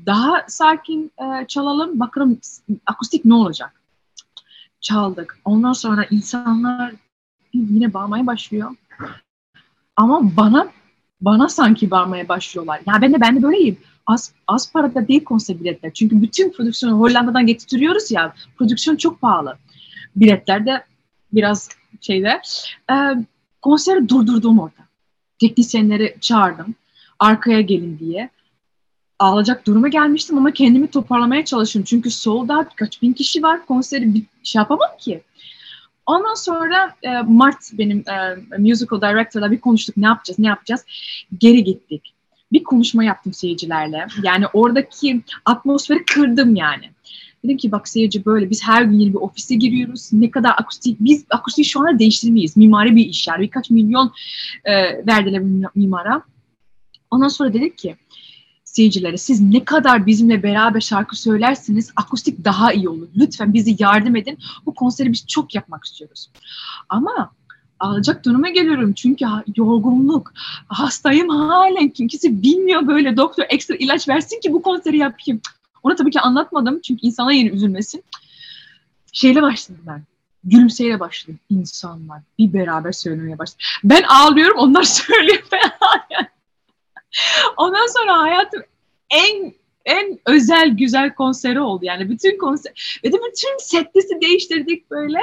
daha 0.07 0.45
sakin 0.49 1.13
çalalım 1.49 2.01
bakalım 2.01 2.41
akustik 2.87 3.25
ne 3.25 3.35
olacak 3.35 3.83
çaldık. 4.81 5.39
Ondan 5.45 5.73
sonra 5.73 6.07
insanlar 6.11 6.93
yine 7.71 7.95
bağırmaya 7.95 8.27
başlıyor. 8.27 8.71
Ama 9.97 10.37
bana 10.37 10.69
bana 11.21 11.49
sanki 11.49 11.91
bağırmaya 11.91 12.29
başlıyorlar. 12.29 12.81
Ya 12.87 13.03
ben 13.03 13.15
de 13.15 13.21
ben 13.21 13.37
de 13.37 13.43
böyleyim. 13.43 13.79
Az, 14.07 14.33
az 14.47 14.73
parada 14.73 15.09
değil 15.09 15.25
konser 15.25 15.61
biletler. 15.61 15.93
Çünkü 15.93 16.23
bütün 16.23 16.53
prodüksiyonu 16.53 17.01
Hollanda'dan 17.01 17.47
getiriyoruz 17.47 18.11
ya. 18.11 18.35
Prodüksiyon 18.59 18.97
çok 18.97 19.21
pahalı. 19.21 19.57
Biletler 20.17 20.67
de 20.67 20.85
biraz 21.33 21.69
şeyde. 22.01 22.41
E, 22.91 22.95
konseri 23.63 24.09
durdurdum 24.09 24.59
orada. 24.59 24.87
Teknisyenleri 25.39 26.17
çağırdım. 26.21 26.75
Arkaya 27.19 27.61
gelin 27.61 27.99
diye 27.99 28.31
ağlayacak 29.19 29.67
duruma 29.67 29.89
gelmiştim 29.89 30.39
ama 30.39 30.51
kendimi 30.51 30.87
toparlamaya 30.87 31.45
çalışıyorum. 31.45 31.87
Çünkü 31.87 32.11
sold 32.11 32.49
out 32.49 32.75
kaç 32.77 33.03
bin 33.03 33.13
kişi 33.13 33.43
var 33.43 33.67
konseri 33.67 34.15
bir 34.15 34.23
şey 34.43 34.61
yapamam 34.61 34.91
ki. 34.99 35.23
Ondan 36.07 36.35
sonra 36.35 36.95
e, 37.03 37.21
Mart 37.21 37.73
benim 37.73 37.99
e, 37.99 38.37
musical 38.59 39.01
director'la 39.01 39.51
bir 39.51 39.61
konuştuk 39.61 39.97
ne 39.97 40.07
yapacağız 40.07 40.39
ne 40.39 40.47
yapacağız. 40.47 40.85
Geri 41.39 41.65
gittik. 41.65 42.15
Bir 42.53 42.65
konuşma 42.65 43.05
yaptım 43.05 43.33
seyircilerle. 43.33 44.07
Yani 44.23 44.47
oradaki 44.53 45.23
atmosferi 45.45 46.05
kırdım 46.05 46.57
yani. 46.57 46.91
Dedim 47.45 47.57
ki 47.57 47.73
bak 47.73 47.89
seyirci 47.89 48.25
böyle 48.25 48.51
biz 48.51 48.65
her 48.65 48.83
gün 48.83 48.99
yeni 48.99 49.13
bir 49.13 49.19
ofise 49.19 49.55
giriyoruz. 49.55 50.13
Ne 50.13 50.31
kadar 50.31 50.51
akustik, 50.59 51.01
biz 51.01 51.25
akustiği 51.31 51.65
şu 51.65 51.81
anda 51.81 51.99
değiştirmeyiz. 51.99 52.57
Mimari 52.57 52.97
bir 52.97 53.05
iş 53.05 53.29
yani 53.29 53.43
birkaç 53.43 53.71
milyon 53.71 54.13
e, 54.65 54.73
verdiler 55.07 55.43
mimara. 55.75 56.23
Ondan 57.11 57.29
sonra 57.29 57.53
dedik 57.55 57.79
ki 57.79 57.97
seyircilere 58.77 59.17
siz 59.17 59.41
ne 59.41 59.65
kadar 59.65 60.07
bizimle 60.07 60.43
beraber 60.43 60.81
şarkı 60.81 61.17
söylersiniz 61.17 61.93
akustik 61.97 62.45
daha 62.45 62.73
iyi 62.73 62.89
olur. 62.89 63.09
Lütfen 63.17 63.55
bizi 63.55 63.77
yardım 63.79 64.17
edin. 64.17 64.39
Bu 64.67 64.75
konseri 64.75 65.13
biz 65.13 65.27
çok 65.27 65.55
yapmak 65.55 65.85
istiyoruz. 65.85 66.31
Ama 66.89 67.31
alacak 67.81 68.25
duruma 68.25 68.49
geliyorum 68.49 68.93
çünkü 68.93 69.25
yorgunluk, 69.57 70.33
hastayım 70.69 71.29
halen 71.29 71.89
kimse 71.89 72.43
bilmiyor 72.43 72.87
böyle 72.87 73.17
doktor 73.17 73.45
ekstra 73.49 73.75
ilaç 73.75 74.09
versin 74.09 74.41
ki 74.41 74.53
bu 74.53 74.63
konseri 74.63 74.99
yapayım. 74.99 75.41
Onu 75.83 75.97
tabii 75.97 76.11
ki 76.11 76.21
anlatmadım 76.21 76.81
çünkü 76.81 77.07
insana 77.07 77.33
yeni 77.33 77.49
üzülmesin. 77.49 78.05
Şeyle 79.13 79.43
başladım 79.43 79.83
ben. 79.87 80.03
Gülümseyle 80.45 81.01
başladım. 81.01 81.39
insanlar 81.51 82.21
bir 82.39 82.53
beraber 82.53 82.93
söylemeye 82.93 83.39
başladı. 83.39 83.63
Ben 83.85 84.03
ağlıyorum 84.03 84.59
onlar 84.59 84.83
söylüyor 84.99 85.43
falan. 85.51 86.36
Ondan 87.57 87.87
sonra 87.87 88.19
hayatım 88.19 88.63
en 89.11 89.55
en 89.85 90.19
özel 90.27 90.69
güzel 90.69 91.15
konseri 91.15 91.61
oldu. 91.61 91.85
Yani 91.85 92.11
bütün 92.11 92.39
konser 92.39 93.01
ve 93.05 93.13
de 93.13 93.17
bütün 93.17 93.59
setlisi 93.59 94.21
değiştirdik 94.21 94.91
böyle. 94.91 95.19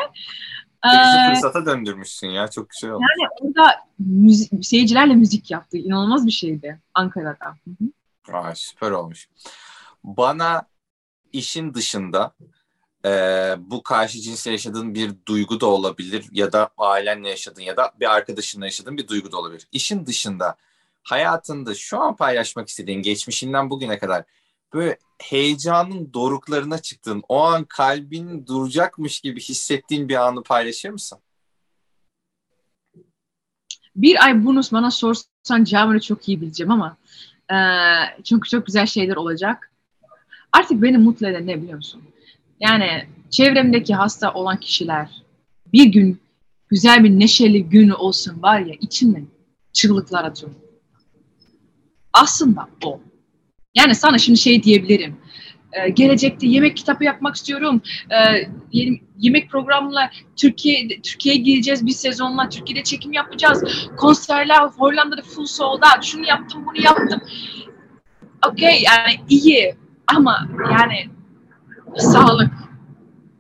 Bizi 0.86 1.30
ee, 1.30 1.34
fırsata 1.34 1.66
döndürmüşsün 1.66 2.28
ya. 2.28 2.48
Çok 2.48 2.70
güzel 2.70 2.92
oldu. 2.92 3.02
Yani 3.02 3.30
orada 3.40 3.80
müzik, 4.00 4.66
seyircilerle 4.66 5.14
müzik 5.14 5.52
yaptı. 5.52 5.78
İnanılmaz 5.78 6.28
bir 6.28 6.32
şeydi 6.32 6.80
Ankara'da. 6.94 7.56
Hı 7.68 8.38
Aa, 8.38 8.56
süper 8.56 8.92
olmuş. 8.92 9.30
Bana 10.04 10.68
işin 11.34 11.74
dışında 11.74 12.34
e, 13.06 13.10
bu 13.58 13.84
karşı 13.84 14.22
cinsle 14.22 14.52
yaşadığın 14.52 14.96
bir 14.96 15.12
duygu 15.28 15.62
da 15.62 15.66
olabilir 15.66 16.26
ya 16.32 16.52
da 16.52 16.70
ailenle 16.78 17.30
yaşadığın 17.30 17.62
ya 17.62 17.78
da 17.78 17.92
bir 18.00 18.14
arkadaşınla 18.14 18.66
yaşadığın 18.66 18.98
bir 18.98 19.08
duygu 19.08 19.32
da 19.32 19.38
olabilir. 19.38 19.68
İşin 19.72 20.06
dışında 20.06 20.56
hayatında 21.04 21.76
şu 21.76 22.00
an 22.00 22.16
paylaşmak 22.16 22.68
istediğin 22.68 23.02
geçmişinden 23.02 23.70
bugüne 23.70 23.98
kadar 23.98 24.24
böyle 24.74 24.98
heyecanın 25.22 26.14
doruklarına 26.14 26.78
çıktığın, 26.78 27.24
o 27.30 27.42
an 27.42 27.64
kalbin 27.64 28.46
duracakmış 28.48 29.20
gibi 29.20 29.40
hissettiğin 29.40 30.10
bir 30.10 30.28
anı 30.28 30.44
paylaşır 30.44 30.90
mısın? 30.90 31.20
Bir 33.96 34.26
ay 34.26 34.46
bunu 34.46 34.62
bana 34.72 34.92
sorsan 34.92 35.64
cevabını 35.64 36.00
çok 36.00 36.30
iyi 36.30 36.42
bileceğim 36.42 36.72
ama 36.72 36.98
e, 37.52 37.58
çünkü 38.24 38.50
çok 38.50 38.66
güzel 38.66 38.86
şeyler 38.86 39.16
olacak. 39.16 39.72
Artık 40.52 40.82
beni 40.82 40.98
mutlu 40.98 41.28
eden 41.28 41.48
ne 41.48 41.62
biliyor 41.62 41.76
musun? 41.76 42.04
Yani 42.60 43.08
çevremdeki 43.30 43.96
hasta 43.96 44.34
olan 44.34 44.60
kişiler 44.60 45.24
bir 45.74 45.86
gün 45.86 46.22
güzel 46.70 47.04
bir 47.04 47.10
neşeli 47.10 47.64
günü 47.64 47.94
olsun 47.94 48.42
var 48.42 48.60
ya 48.60 48.76
içimden 48.82 49.28
çığlıklar 49.74 50.24
atıyorum 50.24 50.63
Aslında 52.14 52.68
o. 52.86 53.02
Yani 53.76 53.96
sana 53.96 54.18
şimdi 54.18 54.40
şey 54.40 54.64
diyebilirim. 54.64 55.18
Ee, 55.74 55.90
gelecekte 55.90 56.48
yemek 56.48 56.78
kitabı 56.78 57.04
yapmak 57.04 57.36
istiyorum. 57.36 57.82
Ee, 58.12 58.50
yemek 59.18 59.50
programla 59.50 60.12
Türkiye 60.36 60.88
Türkiye'ye 60.88 61.42
gideceğiz 61.42 61.86
bir 61.86 61.92
sezonla. 61.92 62.50
Türkiye'de 62.50 62.84
çekim 62.84 63.14
yapacağız. 63.14 63.88
Konserler 63.98 64.60
Hollanda'da 64.60 65.22
full 65.22 65.46
sold. 65.46 65.82
Şunu 66.02 66.28
yaptım, 66.28 66.66
bunu 66.66 66.86
yaptım. 66.86 67.22
Okey 68.48 68.84
yani 68.84 69.16
iyi 69.30 69.76
ama 70.08 70.48
yani 70.72 71.10
sağlık. 71.98 72.52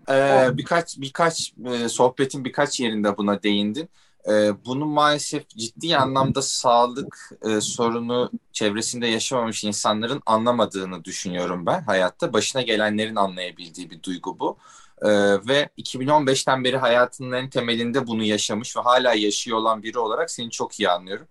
Ee, 0.09 0.47
birkaç 0.53 0.97
birkaç 0.97 1.53
e, 1.65 1.89
sohbetin 1.89 2.45
birkaç 2.45 2.79
yerinde 2.79 3.17
buna 3.17 3.43
değindin. 3.43 3.89
E, 4.29 4.65
bunu 4.65 4.85
maalesef 4.85 5.49
ciddi 5.49 5.97
anlamda 5.97 6.41
sağlık 6.41 7.31
e, 7.41 7.61
sorunu 7.61 8.31
çevresinde 8.53 9.07
yaşamamış 9.07 9.63
insanların 9.63 10.21
anlamadığını 10.25 11.05
düşünüyorum 11.05 11.65
ben 11.65 11.81
hayatta. 11.81 12.33
Başına 12.33 12.61
gelenlerin 12.61 13.15
anlayabildiği 13.15 13.89
bir 13.89 14.03
duygu 14.03 14.39
bu. 14.39 14.57
E, 15.01 15.09
ve 15.47 15.69
2015'ten 15.77 16.63
beri 16.63 16.77
hayatının 16.77 17.31
en 17.31 17.49
temelinde 17.49 18.07
bunu 18.07 18.23
yaşamış 18.23 18.77
ve 18.77 18.81
hala 18.81 19.13
yaşıyor 19.13 19.57
olan 19.57 19.83
biri 19.83 19.99
olarak 19.99 20.31
seni 20.31 20.51
çok 20.51 20.79
iyi 20.79 20.89
anlıyorum. 20.89 21.27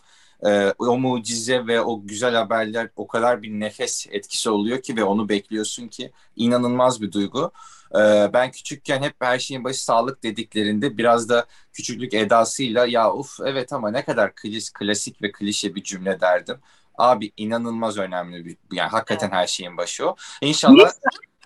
E, 0.47 0.75
o 0.79 0.99
mucize 0.99 1.67
ve 1.67 1.81
o 1.81 2.07
güzel 2.07 2.35
haberler 2.35 2.91
o 2.97 3.07
kadar 3.07 3.43
bir 3.43 3.51
nefes 3.51 4.07
etkisi 4.11 4.51
oluyor 4.51 4.83
ki 4.83 4.97
ve 4.97 5.05
onu 5.05 5.29
bekliyorsun 5.29 5.89
ki 5.89 6.13
inanılmaz 6.37 7.03
bir 7.03 7.13
duygu. 7.13 7.53
Ee, 7.95 8.31
ben 8.33 8.51
küçükken 8.51 9.03
hep 9.03 9.15
her 9.21 9.39
şeyin 9.39 9.65
başı 9.65 9.85
sağlık 9.85 10.23
dediklerinde 10.23 10.99
biraz 10.99 11.29
da 11.29 11.47
küçüklük 11.73 12.15
edasıyla 12.15 12.87
ya 12.87 13.15
uf 13.15 13.41
evet 13.45 13.73
ama 13.73 13.91
ne 13.91 14.05
kadar 14.05 14.35
klis, 14.35 14.71
klasik 14.71 15.23
ve 15.23 15.33
klişe 15.33 15.75
bir 15.75 15.83
cümle 15.83 16.21
derdim. 16.21 16.57
Abi 16.99 17.33
inanılmaz 17.37 17.99
önemli 17.99 18.45
bir 18.45 18.57
yani 18.73 18.89
hakikaten 18.89 19.31
her 19.31 19.47
şeyin 19.47 19.77
başı 19.77 20.09
o. 20.09 20.17
İnşallah 20.43 20.91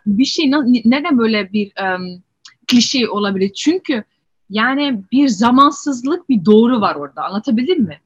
bir 0.06 0.24
şey 0.24 0.50
neden 0.84 1.18
böyle 1.18 1.52
bir 1.52 1.72
um, 1.94 2.22
klişe 2.68 3.08
olabilir? 3.08 3.52
Çünkü 3.52 4.04
yani 4.50 5.02
bir 5.12 5.28
zamansızlık 5.28 6.28
bir 6.28 6.44
doğru 6.44 6.80
var 6.80 6.94
orada. 6.94 7.24
Anlatabildim 7.24 7.82
mi? 7.82 8.00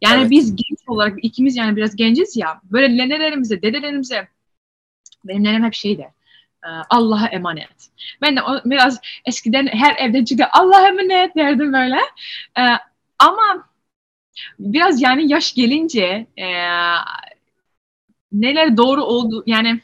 Yani 0.00 0.20
evet. 0.20 0.30
biz 0.30 0.56
genç 0.56 0.78
olarak 0.86 1.24
ikimiz 1.24 1.56
yani 1.56 1.76
biraz 1.76 1.96
genciz 1.96 2.36
ya. 2.36 2.60
Böyle 2.64 2.96
nenelerimize, 2.96 3.62
dedelerimize 3.62 4.28
benim 5.24 5.44
nenem 5.44 5.64
hep 5.64 5.74
şey 5.74 5.98
der. 5.98 6.10
Allah'a 6.90 7.26
emanet. 7.26 7.90
Ben 8.22 8.36
de 8.36 8.40
biraz 8.64 9.00
eskiden 9.24 9.66
her 9.66 9.96
evde 9.96 10.24
çıkıyor 10.24 10.48
Allah'a 10.52 10.88
emanet 10.88 11.36
derdim 11.36 11.72
böyle. 11.72 11.96
Ee, 12.58 12.62
ama 13.18 13.68
biraz 14.58 15.02
yani 15.02 15.32
yaş 15.32 15.54
gelince 15.54 16.26
e, 16.38 16.46
neler 18.32 18.76
doğru 18.76 19.04
oldu 19.04 19.42
yani 19.46 19.80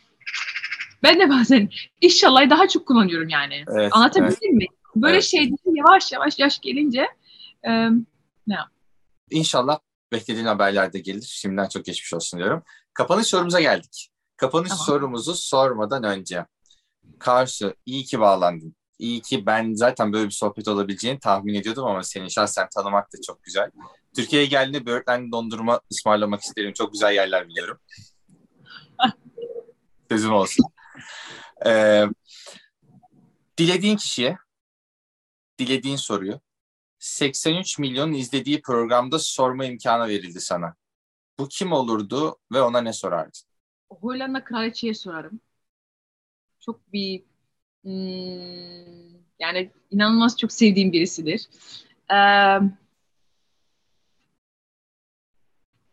ben 1.03 1.21
de 1.21 1.31
bazen 1.31 1.69
inşallah 2.01 2.51
daha 2.51 2.69
çok 2.69 2.87
kullanıyorum 2.87 3.29
yani. 3.29 3.65
Evet, 3.69 3.91
Anlatabildim 3.93 4.39
evet. 4.43 4.55
mi? 4.55 4.67
Böyle 4.97 5.13
evet. 5.13 5.25
şey 5.25 5.51
yavaş 5.75 6.13
yavaş 6.13 6.39
yaş 6.39 6.61
gelince 6.61 7.07
e, 7.69 7.89
ne 8.47 8.57
İnşallah 9.31 9.79
beklediğin 10.13 10.47
haberler 10.47 10.93
de 10.93 10.99
gelir. 10.99 11.27
Şimdiden 11.29 11.69
çok 11.69 11.85
geçmiş 11.85 12.15
olsun 12.15 12.41
diyorum. 12.41 12.63
Kapanış 12.95 13.27
sorumuza 13.27 13.61
geldik. 13.61 14.11
Kapanış 14.37 14.69
tamam. 14.69 14.87
sorumuzu 14.87 15.35
sormadan 15.35 16.03
önce 16.03 16.47
Karşı 17.19 17.75
iyi 17.87 18.05
ki 18.05 18.21
bağlandın. 18.21 18.77
İyi 18.99 19.23
ki 19.23 19.47
ben 19.47 19.75
zaten 19.75 20.13
böyle 20.13 20.27
bir 20.27 20.31
sohbet 20.31 20.69
olabileceğini 20.69 21.21
tahmin 21.21 21.55
ediyordum 21.55 21.85
ama 21.85 22.03
seni 22.03 22.31
şahsen 22.31 22.69
tanımak 22.75 23.13
da 23.13 23.19
çok 23.27 23.43
güzel. 23.43 23.71
Türkiye'ye 24.17 24.49
geldiğinde 24.49 24.87
böğürtlenli 24.87 25.33
dondurma 25.33 25.81
ısmarlamak 25.93 26.43
isterim. 26.43 26.73
Çok 26.73 26.93
güzel 26.93 27.15
yerler 27.15 27.49
biliyorum. 27.49 27.79
Sözüm 30.11 30.33
olsun. 30.33 30.65
Ee, 31.67 32.05
dilediğin 33.59 33.97
kişiye 33.97 34.37
dilediğin 35.59 35.97
soruyu 35.97 36.41
83 37.07 37.79
milyon 37.79 38.13
izlediği 38.13 38.63
programda 38.63 39.19
sorma 39.19 39.65
imkanı 39.65 40.09
verildi 40.09 40.41
sana. 40.41 40.75
Bu 41.39 41.49
kim 41.49 41.73
olurdu 41.73 42.37
ve 42.53 42.63
ona 42.63 42.81
ne 42.81 42.93
sorardın? 42.93 43.41
Hollanda 43.91 44.45
kraliçeye 44.45 44.95
sorarım 44.95 45.41
çok 46.67 46.93
bir 46.93 47.23
hmm, 47.83 49.17
yani 49.39 49.71
inanılmaz 49.91 50.39
çok 50.39 50.53
sevdiğim 50.53 50.93
birisidir. 50.93 51.49
Ee, 52.13 52.59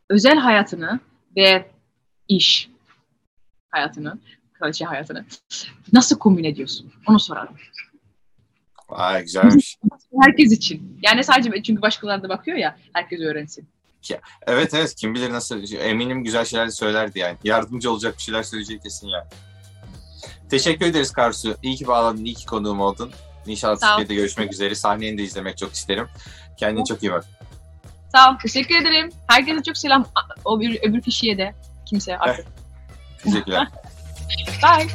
özel 0.09 0.37
hayatını 0.37 0.99
ve 1.35 1.71
iş 2.27 2.69
hayatını, 3.69 4.19
kraliçe 4.53 4.85
hayatını 4.85 5.25
nasıl 5.93 6.19
kombin 6.19 6.43
ediyorsun? 6.43 6.93
Onu 7.07 7.19
sorarım. 7.19 7.55
Vay 8.93 9.21
güzelmiş. 9.21 9.77
Herkes 10.21 10.51
için. 10.51 10.99
Yani 11.01 11.23
sadece 11.23 11.63
çünkü 11.63 11.81
başkaları 11.81 12.23
da 12.23 12.29
bakıyor 12.29 12.57
ya 12.57 12.77
herkes 12.93 13.19
öğrensin. 13.19 13.67
Evet 14.47 14.73
evet 14.73 14.95
kim 14.95 15.13
bilir 15.13 15.31
nasıl 15.31 15.63
eminim 15.79 16.23
güzel 16.23 16.45
şeyler 16.45 16.67
söylerdi 16.67 17.19
yani. 17.19 17.37
Yardımcı 17.43 17.91
olacak 17.91 18.15
bir 18.17 18.23
şeyler 18.23 18.43
söyleyecek 18.43 18.83
kesin 18.83 19.07
yani. 19.07 19.25
Teşekkür 20.49 20.85
ederiz 20.85 21.11
Karsu. 21.11 21.55
İyi 21.63 21.75
ki 21.75 21.87
bağlandın, 21.87 22.25
iyi 22.25 22.35
ki 22.35 22.45
konuğum 22.45 22.81
oldun. 22.81 23.11
İnşallah 23.47 23.79
Türkiye'de 23.79 24.15
görüşmek 24.15 24.53
üzere. 24.53 24.75
Sahneni 24.75 25.17
de 25.17 25.23
izlemek 25.23 25.57
çok 25.57 25.73
isterim. 25.73 26.07
Kendine 26.57 26.83
çok 26.85 27.03
iyi 27.03 27.11
bak. 27.11 27.25
Sağ 28.11 28.31
ol. 28.31 28.35
Teşekkür 28.41 28.75
ederim. 28.75 29.09
Herkese 29.27 29.63
çok 29.63 29.77
selam. 29.77 30.05
O 30.45 30.57
öbür, 30.57 30.77
öbür 30.83 31.01
kişiye 31.01 31.37
de. 31.37 31.53
Kimse 31.85 32.17
artık. 32.17 32.45
Teşekkürler. 33.23 33.67
Bye. 34.63 34.87